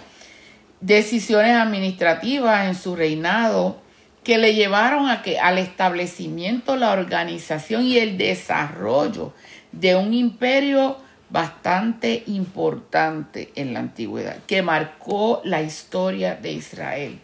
Decisiones 0.81 1.55
administrativas 1.55 2.67
en 2.67 2.75
su 2.75 2.95
reinado 2.95 3.81
que 4.23 4.37
le 4.37 4.53
llevaron 4.53 5.09
a 5.09 5.21
que, 5.21 5.39
al 5.39 5.57
establecimiento, 5.57 6.75
la 6.75 6.91
organización 6.91 7.83
y 7.83 7.97
el 7.97 8.17
desarrollo 8.17 9.33
de 9.71 9.95
un 9.95 10.13
imperio 10.13 10.97
bastante 11.29 12.23
importante 12.27 13.51
en 13.55 13.73
la 13.73 13.79
antigüedad, 13.79 14.37
que 14.47 14.61
marcó 14.61 15.41
la 15.43 15.61
historia 15.61 16.35
de 16.35 16.53
Israel. 16.53 17.19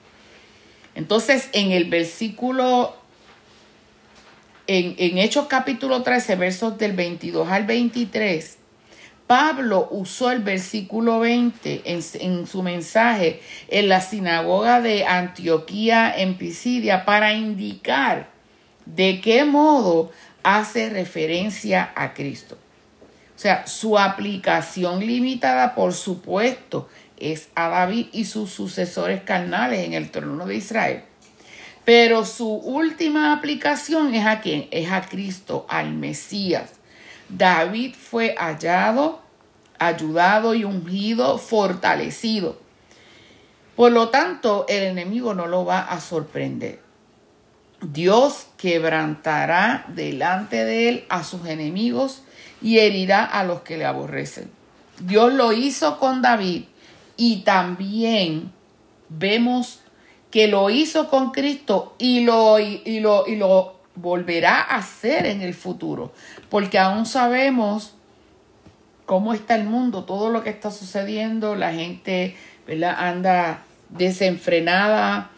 Entonces, 0.94 1.50
en 1.54 1.72
el 1.72 1.86
versículo, 1.86 2.96
en, 4.68 4.96
en 4.98 5.18
Hechos 5.18 5.48
capítulo 5.48 6.04
13, 6.04 6.36
versos 6.36 6.78
del 6.78 6.94
22 6.94 7.50
al 7.50 7.66
23, 7.66 8.58
Pablo 9.28 9.88
usó 9.90 10.30
el 10.32 10.44
versículo 10.44 11.20
20 11.20 11.82
en, 11.86 12.46
su 12.48 12.62
mensaje 12.62 13.42
en 13.70 13.90
la 13.90 14.02
sinagoga 14.02 14.82
de 14.82 15.06
Antioquía 15.06 16.14
en 16.16 16.36
Pisidia 16.38 17.06
para 17.06 17.34
indicar 17.34 18.30
de 18.86 19.22
qué 19.22 19.44
modo 19.44 20.12
hace 20.44 20.92
referencia 20.92 21.92
a 21.96 22.14
Cristo. 22.14 22.56
O 23.36 23.40
sea, 23.40 23.66
su 23.66 23.98
aplicación 23.98 25.00
limitada, 25.00 25.74
por 25.74 25.94
supuesto, 25.94 26.88
es 27.18 27.50
a 27.56 27.70
David 27.70 28.08
y 28.12 28.26
sus 28.26 28.52
sucesores 28.52 29.24
carnales 29.24 29.86
en 29.86 29.94
el 29.94 30.12
trono 30.12 30.46
de 30.46 30.56
Israel. 30.56 31.04
Pero 31.84 32.26
su 32.26 32.48
última 32.48 33.34
aplicación 33.34 34.14
es 34.14 34.26
a 34.26 34.42
quién? 34.42 34.68
Es 34.70 34.92
a 34.92 35.02
Cristo, 35.02 35.66
al 35.68 35.94
Mesías 35.94 36.74
David 37.30 37.96
fue 37.96 38.36
hallado, 38.38 39.22
ayudado 39.80 40.54
y 40.54 40.64
ungido, 40.64 41.38
fortalecido. 41.38 42.58
Por 43.76 43.92
lo 43.92 44.10
tanto, 44.10 44.66
el 44.70 44.84
enemigo 44.84 45.34
no 45.34 45.48
lo 45.48 45.66
va 45.66 45.82
a 45.82 46.00
sorprender. 46.00 46.80
Dios 47.82 48.48
quebrantará 48.58 49.86
delante 49.90 50.64
de 50.64 50.90
él 50.90 51.06
a 51.10 51.24
sus 51.24 51.46
enemigos 51.46 52.24
y 52.62 52.80
herirá 52.80 53.26
a 53.26 53.44
los 53.44 53.62
que 53.62 53.78
le 53.78 53.86
aborrecen. 53.86 54.50
Dios 55.00 55.34
lo 55.34 55.52
hizo 55.52 56.00
con 56.00 56.22
David 56.22 56.64
y 57.18 57.42
también 57.42 58.52
vemos 59.10 59.82
que 60.32 60.48
lo 60.48 60.70
hizo 60.70 61.10
con 61.10 61.32
Cristo 61.32 61.96
y 61.98 62.22
lo, 62.22 62.60
y 62.60 63.00
lo, 63.00 63.28
y 63.28 63.36
lo 63.36 63.76
volverá 63.96 64.62
a 64.62 64.82
ser 64.82 65.26
en 65.26 65.42
el 65.42 65.54
futuro, 65.54 66.14
porque 66.50 66.80
aún 66.80 67.06
sabemos 67.06 67.94
cómo 69.06 69.34
está 69.34 69.56
el 69.56 69.66
mundo, 69.66 70.04
todo 70.04 70.30
lo 70.30 70.44
que 70.44 70.50
está 70.50 70.72
sucediendo, 70.72 71.56
la 71.56 71.74
gente 71.74 72.36
anda 72.98 73.64
desenfrenada 73.90 75.30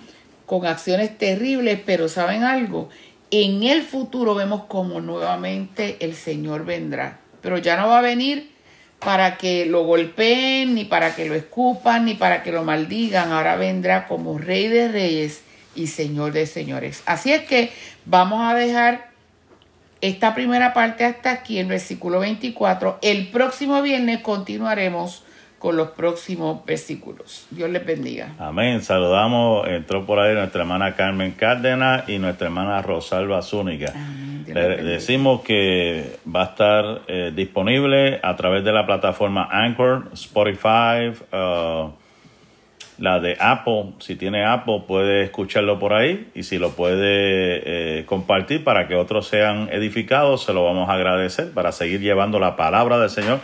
con 0.46 0.66
acciones 0.66 1.18
terribles, 1.18 1.80
pero 1.86 2.08
¿saben 2.08 2.44
algo? 2.44 2.90
En 3.30 3.64
el 3.64 3.84
futuro 3.84 4.36
vemos 4.36 4.64
como 4.66 5.02
nuevamente 5.02 5.98
el 6.00 6.16
Señor 6.16 6.66
vendrá, 6.66 7.20
pero 7.42 7.58
ya 7.58 7.76
no 7.76 7.90
va 7.90 8.00
a 8.00 8.02
venir 8.02 8.56
para 9.00 9.38
que 9.38 9.66
lo 9.66 9.84
golpeen, 9.84 10.74
ni 10.74 10.86
para 10.86 11.14
que 11.14 11.26
lo 11.26 11.36
escupan, 11.36 12.06
ni 12.06 12.16
para 12.16 12.42
que 12.42 12.52
lo 12.52 12.64
maldigan, 12.64 13.32
ahora 13.32 13.58
vendrá 13.58 14.08
como 14.08 14.38
Rey 14.38 14.70
de 14.70 14.88
Reyes 14.88 15.42
y 15.76 15.88
Señor 15.88 16.32
de 16.32 16.48
señores. 16.48 17.04
Así 17.06 17.34
es 17.34 17.44
que 17.44 17.72
vamos 18.06 18.42
a 18.50 18.56
dejar 18.56 19.12
esta 20.02 20.36
primera 20.36 20.74
parte 20.74 21.06
hasta 21.06 21.32
aquí, 21.32 21.60
el 21.60 21.68
versículo 21.68 22.20
24. 22.20 23.00
El 23.02 23.28
próximo 23.30 23.82
viernes 23.82 24.20
continuaremos 24.22 25.24
con 25.60 25.76
los 25.76 25.90
próximos 25.90 26.64
versículos. 26.66 27.48
Dios 27.50 27.70
les 27.70 27.84
bendiga. 27.86 28.36
Amén. 28.38 28.82
Saludamos, 28.82 29.68
entró 29.68 30.06
por 30.06 30.20
ahí 30.20 30.36
nuestra 30.36 30.62
hermana 30.62 30.96
Carmen 30.96 31.32
Cárdenas 31.32 32.08
y 32.08 32.20
nuestra 32.20 32.48
hermana 32.48 32.82
Rosalba 32.82 33.42
Zúñiga. 33.42 33.94
Le 34.46 34.84
decimos 34.84 35.42
que 35.42 36.20
va 36.34 36.44
a 36.44 36.46
estar 36.46 37.02
eh, 37.08 37.32
disponible 37.36 38.20
a 38.24 38.36
través 38.36 38.64
de 38.64 38.72
la 38.72 38.86
plataforma 38.86 39.50
Anchor, 39.52 40.10
Spotify, 40.14 41.12
uh, 41.34 41.92
la 42.98 43.20
de 43.20 43.38
Apple, 43.40 43.94
si 44.00 44.16
tiene 44.16 44.46
Apple, 44.46 44.84
puede 44.88 45.24
escucharlo 45.24 45.78
por 45.78 45.94
ahí 45.94 46.30
y 46.34 46.44
si 46.44 46.58
lo 46.58 46.72
puede 46.72 48.00
eh, 48.00 48.06
compartir 48.06 48.64
para 48.64 48.88
que 48.88 48.96
otros 48.96 49.28
sean 49.28 49.70
edificados, 49.72 50.44
se 50.44 50.54
lo 50.54 50.64
vamos 50.64 50.90
a 50.90 50.94
agradecer 50.94 51.52
para 51.52 51.72
seguir 51.72 52.02
llevando 52.02 52.40
la 52.40 52.56
palabra 52.56 52.98
del 52.98 53.10
Señor 53.10 53.40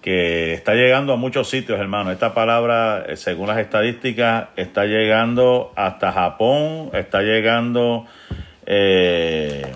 que 0.00 0.54
está 0.54 0.74
llegando 0.74 1.12
a 1.12 1.16
muchos 1.16 1.50
sitios, 1.50 1.78
hermano. 1.80 2.12
Esta 2.12 2.32
palabra, 2.32 3.04
eh, 3.08 3.16
según 3.16 3.48
las 3.48 3.58
estadísticas, 3.58 4.48
está 4.56 4.84
llegando 4.84 5.72
hasta 5.74 6.12
Japón, 6.12 6.90
está 6.92 7.22
llegando 7.22 8.06
eh, 8.64 9.72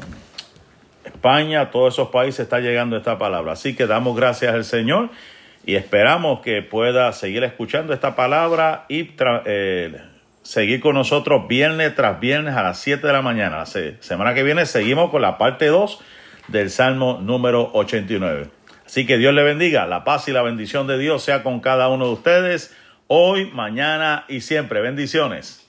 España, 1.05 1.71
todos 1.71 1.95
esos 1.95 2.09
países 2.09 2.41
está 2.41 2.61
llegando 2.61 2.97
esta 2.97 3.19
palabra. 3.19 3.53
Así 3.53 3.75
que 3.75 3.87
damos 3.87 4.17
gracias 4.17 4.55
al 4.55 4.65
Señor 4.65 5.11
y 5.65 5.77
esperamos 5.77 6.41
que 6.41 6.63
pueda 6.63 7.13
seguir 7.13 7.45
escuchando 7.45 7.93
esta 7.93 8.17
palabra 8.17 8.85
y 8.89 9.11
eh, 9.45 10.01
seguir 10.43 10.81
con 10.81 10.95
nosotros 10.95 11.47
viernes 11.49 11.95
tras 11.95 12.19
viernes 12.21 12.57
a 12.57 12.63
las 12.63 12.81
7 12.81 13.07
de 13.07 13.13
la 13.13 13.23
mañana. 13.23 13.65
Semana 13.67 14.35
que 14.35 14.43
viene 14.43 14.67
seguimos 14.67 15.11
con 15.11 15.23
la 15.23 15.39
parte 15.39 15.67
2 15.67 16.01
del 16.49 16.71
Salmo 16.71 17.21
número 17.23 17.71
89. 17.75 18.49
Así 18.85 19.07
que 19.07 19.19
Dios 19.19 19.33
le 19.33 19.43
bendiga, 19.43 19.87
la 19.87 20.05
paz 20.05 20.29
y 20.29 20.33
la 20.33 20.43
bendición 20.43 20.87
de 20.87 20.99
Dios 20.99 21.23
sea 21.23 21.43
con 21.43 21.61
cada 21.61 21.89
uno 21.89 22.07
de 22.07 22.13
ustedes, 22.13 22.77
hoy, 23.07 23.47
mañana 23.47 24.25
y 24.29 24.41
siempre. 24.41 24.81
Bendiciones. 24.81 25.62